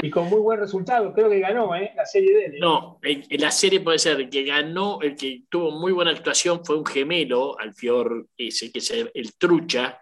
[0.03, 1.13] Y con muy buen resultado.
[1.13, 1.93] Creo que ganó ¿eh?
[1.95, 2.55] la serie de él.
[2.55, 2.59] ¿eh?
[2.61, 6.11] No, en, en la serie puede ser el que ganó, el que tuvo muy buena
[6.11, 10.01] actuación fue un gemelo al Fior ese, que es el, el Trucha,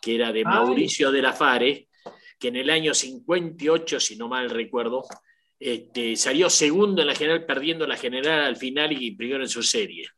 [0.00, 0.44] que era de Ay.
[0.44, 1.88] Mauricio de la Fare,
[2.38, 5.04] que en el año 58, si no mal recuerdo,
[5.58, 9.62] este, salió segundo en la general, perdiendo la general al final y primero en su
[9.62, 10.08] serie.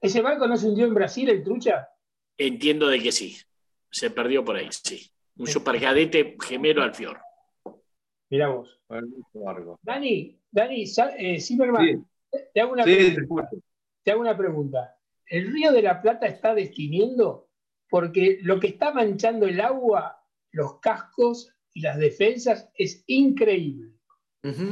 [0.00, 1.88] ¿Ese barco no se hundió en Brasil, el Trucha?
[2.36, 3.38] Entiendo de que sí,
[3.90, 5.08] se perdió por ahí, sí.
[5.36, 7.20] Un supercadete gemelo al Fior.
[8.32, 8.80] Mirá vos.
[9.82, 10.84] Dani, Dani,
[11.18, 12.08] eh, Zimmerman,
[12.54, 13.50] te, hago una Sí, pregunta,
[14.02, 14.96] te hago una pregunta.
[15.26, 17.50] ¿El río de la Plata está destiniendo?
[17.90, 23.92] Porque lo que está manchando el agua, los cascos y las defensas es increíble.
[24.42, 24.64] Eh,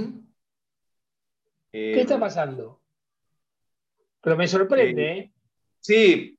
[1.71, 2.81] ¿Qué está pasando?
[4.23, 5.33] Pero me sorprende, ¿eh?
[5.81, 6.39] Sí,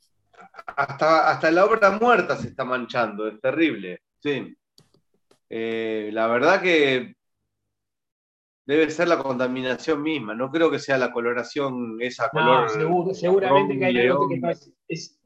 [0.75, 4.01] hasta, hasta la obra muerta se está manchando, es terrible.
[4.19, 4.57] Sí.
[5.53, 7.13] Eh, la verdad que
[8.65, 12.69] debe ser la contaminación misma, no creo que sea la coloración esa color.
[13.13, 14.39] seguramente que hay algo que
[14.87, 15.19] es,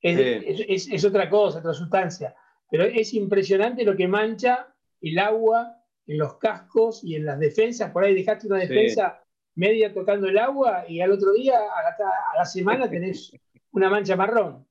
[0.00, 2.34] es, es, otra cosa, otra sustancia.
[2.68, 7.92] Pero es impresionante lo que mancha el agua en los cascos y en las defensas.
[7.92, 9.22] Por ahí dejaste una defensa
[9.54, 13.30] media tocando el agua y al otro día, a la, semana, tenés
[13.70, 14.66] una mancha marrón.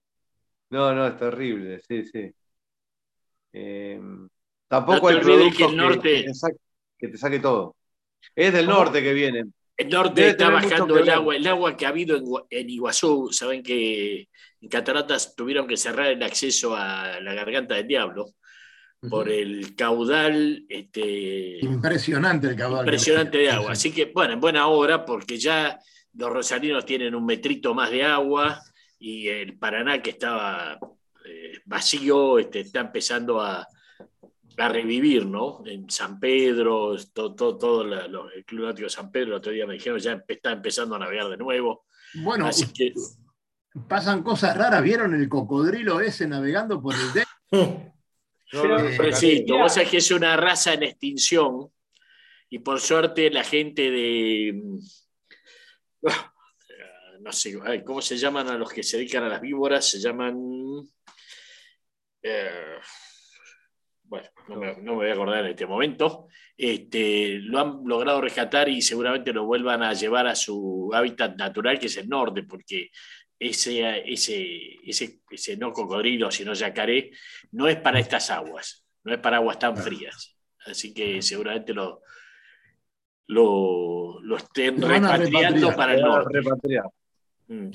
[0.71, 2.35] No, no, es terrible, sí, sí.
[3.53, 4.01] Eh,
[4.69, 6.25] tampoco hay que, el norte...
[6.97, 7.75] que, te saque, todo.
[8.33, 9.43] Es del norte que viene.
[9.75, 13.63] El norte está bajando el agua, el agua que ha habido en, en, Iguazú, saben
[13.63, 14.27] que
[14.61, 18.33] en Cataratas tuvieron que cerrar el acceso a la garganta del diablo
[19.09, 20.65] por el caudal.
[20.67, 22.85] Este, impresionante el caudal.
[22.85, 23.71] Impresionante de agua.
[23.71, 25.79] Así que, bueno, en buena hora, porque ya
[26.13, 28.61] los rosarinos tienen un metrito más de agua
[28.97, 30.77] y el Paraná, que estaba
[31.25, 33.65] eh, vacío, este, está empezando a,
[34.59, 35.63] a, revivir, ¿no?
[35.65, 39.73] En San Pedro, todo, todo, el Club Náutico de San Pedro, el otro día me
[39.73, 41.85] dijeron, ya está empezando a navegar de nuevo.
[42.15, 42.93] Bueno, Así que,
[43.87, 44.83] pasan cosas raras.
[44.83, 47.27] ¿Vieron el cocodrilo ese navegando por el deck?
[49.13, 51.69] sí, vos sabés que es una raza en extinción
[52.49, 54.61] y por suerte la gente de...
[57.21, 59.85] No sé, ¿cómo se llaman a los que se dedican a las víboras?
[59.85, 60.37] Se llaman...
[62.21, 62.77] Eh,
[64.09, 68.81] bueno, no me, voy a acordar en este momento, este, lo han logrado rescatar y
[68.81, 72.89] seguramente lo vuelvan a llevar a su hábitat natural, que es el norte, porque
[73.37, 77.11] ese, ese, ese, ese no cocodrilo, sino yacaré,
[77.51, 80.35] no es para estas aguas, no es para aguas tan frías.
[80.65, 82.01] Así que seguramente lo,
[83.27, 86.41] lo, lo estén repatriando para el norte.
[87.47, 87.69] Mm.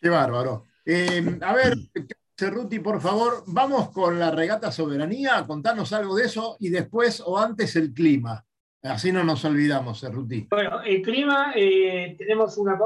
[0.00, 0.64] Qué bárbaro.
[0.86, 1.74] Eh, a ver,
[2.36, 7.38] Cerruti, por favor, vamos con la regata soberanía, contanos algo de eso y después o
[7.38, 8.44] antes el clima.
[8.82, 10.48] Así no nos olvidamos, Cerruti.
[10.50, 12.76] Bueno, el clima, eh, tenemos una,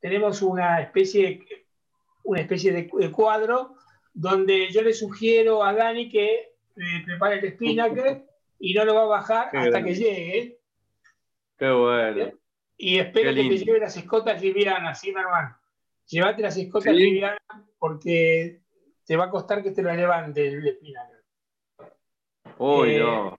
[0.00, 1.46] tenemos una especie,
[2.24, 3.76] una especie de, cuadro
[4.12, 8.26] donde yo le sugiero a Dani que eh, prepare el espinacle
[8.60, 10.58] y no lo va a bajar hasta que llegue.
[11.58, 12.32] Qué bueno.
[12.76, 15.56] Y espero que te lleve las escotas livianas, ¿sí, mi hermano?
[16.06, 17.38] Llévate las escotas livianas
[17.78, 18.60] porque
[19.04, 21.16] te va a costar que te lo levante el espinacle.
[22.58, 23.38] Uy, eh, no.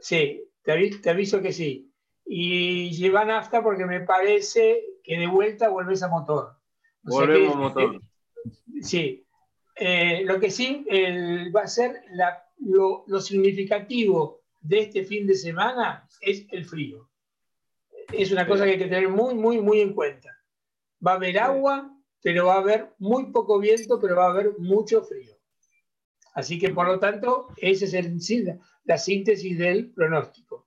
[0.00, 1.92] Sí, te aviso que sí
[2.26, 6.56] y lleva nafta porque me parece que de vuelta vuelves a motor.
[7.02, 8.00] Volvemos a motor.
[8.82, 9.22] sí.
[9.78, 10.86] Eh, lo que sí
[11.54, 12.02] va a ser
[12.58, 17.08] lo, significativo de este fin de semana es el frío.
[18.12, 20.30] Es una cosa que hay que tener muy, muy, muy en cuenta.
[21.06, 21.95] Va a haber agua,
[22.26, 25.32] pero va a haber muy poco viento, pero va a haber mucho frío.
[26.34, 28.18] Así que, por lo tanto, esa es el,
[28.82, 30.66] la síntesis del pronóstico.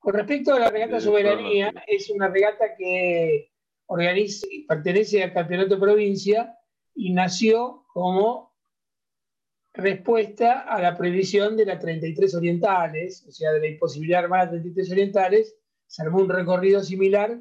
[0.00, 3.52] Con respecto a la regata soberanía, es una regata que
[3.86, 6.58] organiza, pertenece al campeonato provincia
[6.92, 8.56] y nació como
[9.74, 14.40] respuesta a la prohibición de las 33 orientales, o sea, de la imposibilidad de armar
[14.40, 17.38] a 33 orientales, se armó un recorrido similar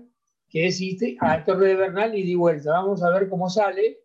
[0.55, 2.71] que existe a Torre de Bernal y de vuelta.
[2.71, 3.99] Vamos a ver cómo sale.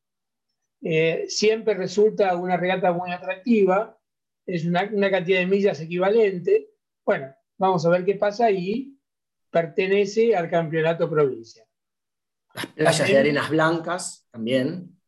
[0.82, 3.98] Eh, siempre resulta una regata muy atractiva,
[4.46, 6.70] es una, una cantidad de millas equivalente.
[7.05, 8.98] Bueno, Vamos a ver qué pasa y
[9.51, 11.62] pertenece al campeonato provincia.
[12.55, 14.98] Las playas de arenas blancas también.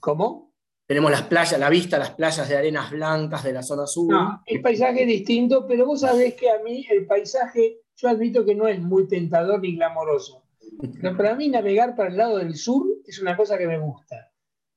[0.00, 0.52] ¿Cómo?
[0.88, 4.12] Tenemos las playas, la vista, las playas de arenas blancas de la zona sur.
[4.12, 8.44] No, el paisaje es distinto, pero vos sabés que a mí el paisaje, yo admito
[8.44, 10.39] que no es muy tentador ni glamoroso.
[11.00, 14.30] Pero para mí navegar para el lado del sur es una cosa que me gusta.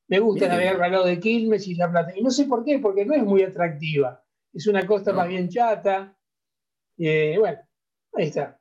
[0.08, 2.14] Me gusta navegar para el lado de Quilmes y La Plata.
[2.16, 4.24] Y no sé por qué, porque no es muy atractiva.
[4.54, 6.16] Es una costa más bien chata,
[6.98, 7.60] eh, bueno,
[8.14, 8.60] ahí está.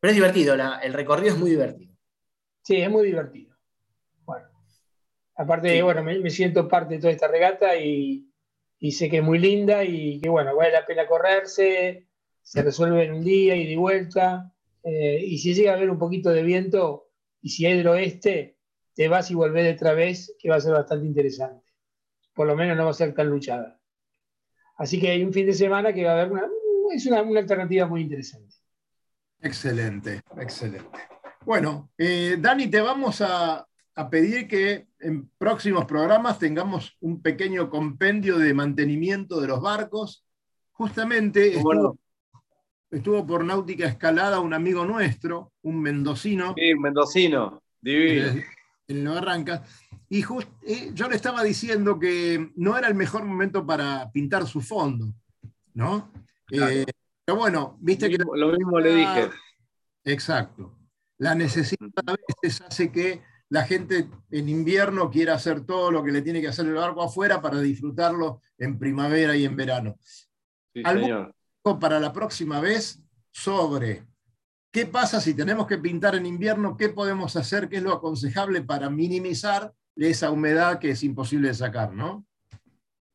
[0.00, 1.96] Pero es divertido, el recorrido es muy divertido.
[2.62, 3.56] Sí, es muy divertido.
[4.24, 4.48] Bueno,
[5.36, 8.30] aparte, bueno, me, siento parte de toda esta regata y,
[8.92, 12.06] sé que es muy linda y que, bueno, vale la pena correrse,
[12.42, 14.52] se resuelve en un día y de vuelta.
[14.88, 17.08] Eh, y si llega a haber un poquito de viento
[17.42, 18.56] y si hay del oeste,
[18.94, 21.66] te vas y volvés otra vez, que va a ser bastante interesante.
[22.32, 23.80] Por lo menos no va a ser tan luchada.
[24.76, 26.48] Así que hay un fin de semana que va a haber una,
[26.94, 28.54] es una, alternativa muy interesante.
[29.40, 30.98] Excelente, excelente.
[31.44, 33.66] Bueno, eh, Dani, te vamos a,
[34.08, 40.24] pedir que en próximos programas tengamos un pequeño compendio de mantenimiento de los barcos.
[40.72, 41.56] Justamente
[42.90, 46.54] estuvo, por náutica escalada un amigo nuestro, un mendocino.
[46.56, 48.42] Sí, un mendocino, divino.
[48.88, 49.62] En Nueva Arrancas.
[50.08, 50.22] y
[50.94, 55.12] yo le estaba diciendo que no era el mejor momento para pintar su fondo,
[55.74, 56.12] ¿no?
[56.50, 56.84] Eh,
[57.24, 58.16] pero bueno, viste que...
[58.18, 59.30] Lo mismo le dije.
[60.04, 60.72] Exacto.
[61.18, 66.12] La necesidad a veces hace que la gente en invierno quiera hacer todo lo que
[66.12, 69.96] le tiene que hacer el barco afuera para disfrutarlo en primavera y en verano.
[70.72, 71.35] Sí, señor.
[71.80, 74.04] para la próxima vez sobre
[74.70, 78.62] qué pasa si tenemos que pintar en invierno, qué podemos hacer, qué es lo aconsejable
[78.62, 82.24] para minimizar esa humedad que es imposible de sacar, ¿no?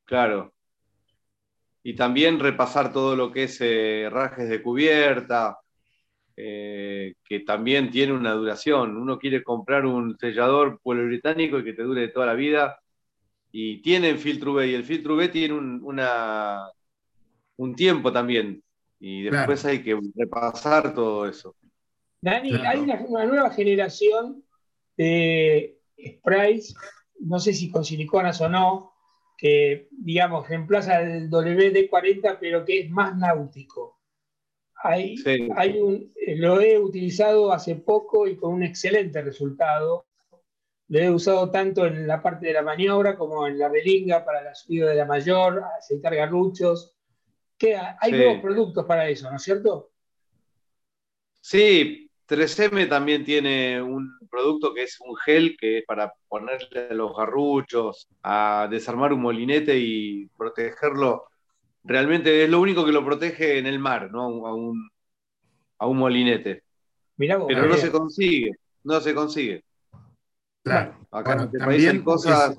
[0.05, 0.53] Claro.
[1.83, 5.57] Y también repasar todo lo que es eh, rajes de cubierta,
[6.35, 8.97] eh, que también tiene una duración.
[8.97, 12.79] Uno quiere comprar un sellador polibritánico y que te dure toda la vida.
[13.51, 16.67] Y tienen filtro UV y el filtro UV tiene un, una,
[17.61, 18.63] un tiempo también.
[18.99, 21.55] Y después hay que repasar todo eso.
[22.19, 24.43] Dani, hay una, nueva generación
[24.97, 25.79] de
[26.17, 26.75] sprays,
[27.19, 28.93] no sé si con siliconas o no,
[29.37, 33.99] que, digamos, reemplaza el WD-40, pero que es más náutico.
[34.83, 35.15] Hay,
[35.55, 40.05] hay un, lo he utilizado hace poco y con un excelente resultado.
[40.87, 44.41] Lo he usado tanto en la parte de la maniobra como en la relinga para
[44.41, 46.95] la subida de la mayor, aceitar garruchos.
[47.61, 49.91] Que hay nuevos productos para eso, ¿no es cierto?
[51.39, 56.93] Sí, 3M también tiene un producto que es un gel que es para ponerle a
[56.95, 61.25] los garruchos, a desarmar un molinete y protegerlo.
[61.83, 64.47] Realmente es lo único que lo protege en el mar, ¿no?
[64.47, 64.89] A un,
[65.77, 66.63] a un molinete.
[67.15, 68.53] Pero no se consigue,
[68.83, 69.63] no se consigue.
[70.63, 70.97] Claro.
[71.11, 72.57] Acá en este país hay cosas.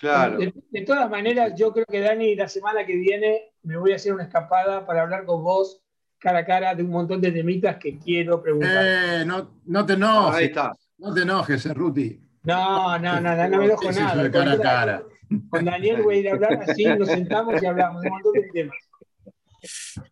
[0.00, 0.38] Claro.
[0.38, 4.14] De, todas maneras, yo creo que Dani, la semana que viene me voy a hacer
[4.14, 5.82] una escapada para hablar con vos
[6.18, 8.82] cara a cara de un montón de temitas que quiero preguntar.
[8.82, 10.36] Eh, no, no te enojes.
[10.36, 10.72] Ahí está.
[10.98, 12.18] No te enojes, Ruti.
[12.42, 14.30] No, no, no, no, me enojo nada.
[14.30, 15.02] cara a cara.
[15.50, 18.32] Con Daniel voy a ir a hablar así, nos sentamos y hablamos de un montón
[18.32, 18.76] de temas.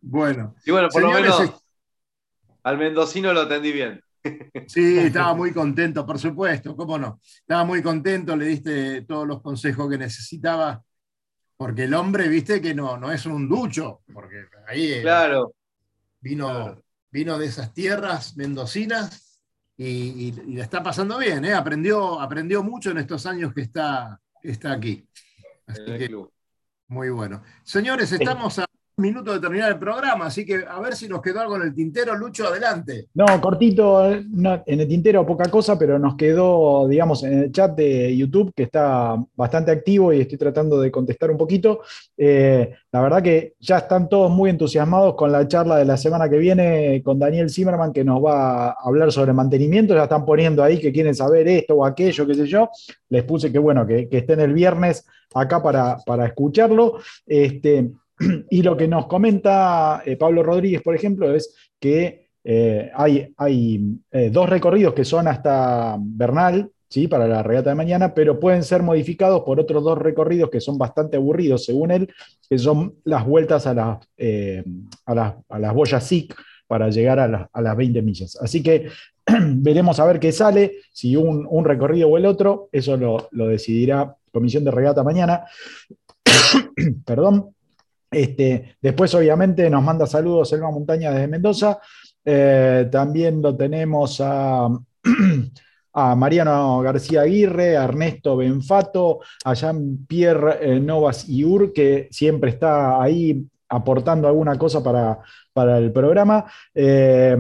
[0.03, 0.55] Bueno.
[0.66, 1.64] Y bueno, por lo menos
[2.62, 4.03] al mendocino lo atendí bien.
[4.66, 7.20] Sí, estaba muy contento, por supuesto, cómo no.
[7.22, 10.82] Estaba muy contento, le diste todos los consejos que necesitaba,
[11.56, 15.54] porque el hombre, viste, que no, no es un ducho, porque ahí claro.
[16.20, 19.42] Vino, vino de esas tierras mendocinas
[19.76, 21.54] y, y, está pasando bien, ¿eh?
[21.54, 25.06] aprendió, aprendió mucho en estos años que está, está aquí.
[26.88, 27.42] muy bueno.
[27.62, 28.66] Señores, estamos a
[28.99, 31.74] minuto de terminar el programa, así que a ver si nos quedó algo en el
[31.74, 32.16] tintero.
[32.16, 33.07] Lucho, adelante.
[33.14, 38.16] No, cortito, en el tintero poca cosa, pero nos quedó, digamos, en el chat de
[38.16, 41.80] YouTube, que está bastante activo y estoy tratando de contestar un poquito.
[42.16, 46.28] Eh, la verdad que ya están todos muy entusiasmados con la charla de la semana
[46.28, 49.94] que viene con Daniel Zimmerman, que nos va a hablar sobre mantenimiento.
[49.94, 52.68] Ya están poniendo ahí que quieren saber esto o aquello, qué sé yo.
[53.11, 56.99] Les puse que, bueno, que, que estén el viernes acá para, para escucharlo.
[57.26, 57.90] Este,
[58.50, 63.32] Y lo que nos comenta eh, Pablo Rodríguez, por ejemplo, es que eh, hay,
[64.10, 67.08] eh, dos recorridos que son hasta Bernal, ¿sí?
[67.08, 70.78] para la regata de mañana, pero pueden ser modificados por otros dos recorridos que son
[70.78, 72.12] bastante aburridos, según él,
[72.48, 76.34] que son las vueltas a, a, a las boyas SIC
[76.66, 78.36] para llegar a, las 20 millas.
[78.40, 78.88] Así que
[79.26, 83.48] veremos a ver qué sale, si un, un recorrido o el otro, eso lo, lo
[83.48, 85.44] decidirá Comisión de Regata mañana.
[87.04, 87.54] Perdón.
[88.11, 91.78] Este, después, obviamente, nos manda saludos Selva Montaña desde Mendoza.
[92.24, 94.68] Eh, también lo tenemos a,
[95.92, 103.02] a, Mariano García Aguirre, a Ernesto Benfato, a Jean-Pierre eh, Novas Iur, que siempre está
[103.02, 105.18] ahí aportando alguna cosa para,
[105.52, 106.46] para el programa.
[106.74, 107.36] Eh,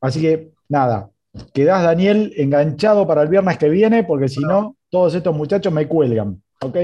[0.00, 1.10] así que, nada,
[1.54, 5.88] quedás, Daniel, enganchado para el viernes que viene, porque si no, todos estos muchachos me
[5.88, 6.42] cuelgan.
[6.62, 6.76] ¿Ok?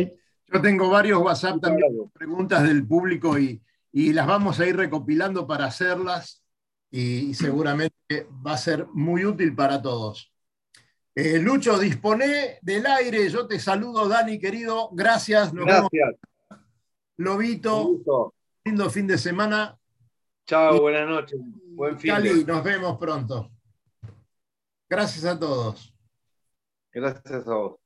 [0.52, 3.60] Yo tengo varios WhatsApp también, preguntas del público y,
[3.92, 6.44] las vamos a ir recopilando para hacerlas
[6.90, 10.32] y, seguramente va a ser muy útil para todos.
[11.14, 13.28] Eh, Lucho, dispone del aire.
[13.30, 14.90] Yo te saludo, Dani, querido.
[14.92, 15.50] Gracias.
[15.52, 16.14] Gracias.
[17.16, 18.34] Lobito.
[18.64, 19.78] Lindo fin de semana.
[20.46, 21.40] Chao, buenas noches.
[21.68, 22.10] Buen fin.
[22.10, 23.50] Cali, nos vemos pronto.
[24.88, 25.94] Gracias a todos.
[26.92, 27.85] Gracias a vos.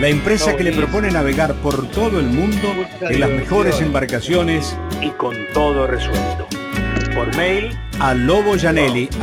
[0.00, 2.68] La empresa que le propone navegar por todo el mundo
[3.00, 6.48] en las mejores embarcaciones y con todo resuelto.
[7.14, 7.78] Por mail.
[8.00, 9.20] a loboyanelli.com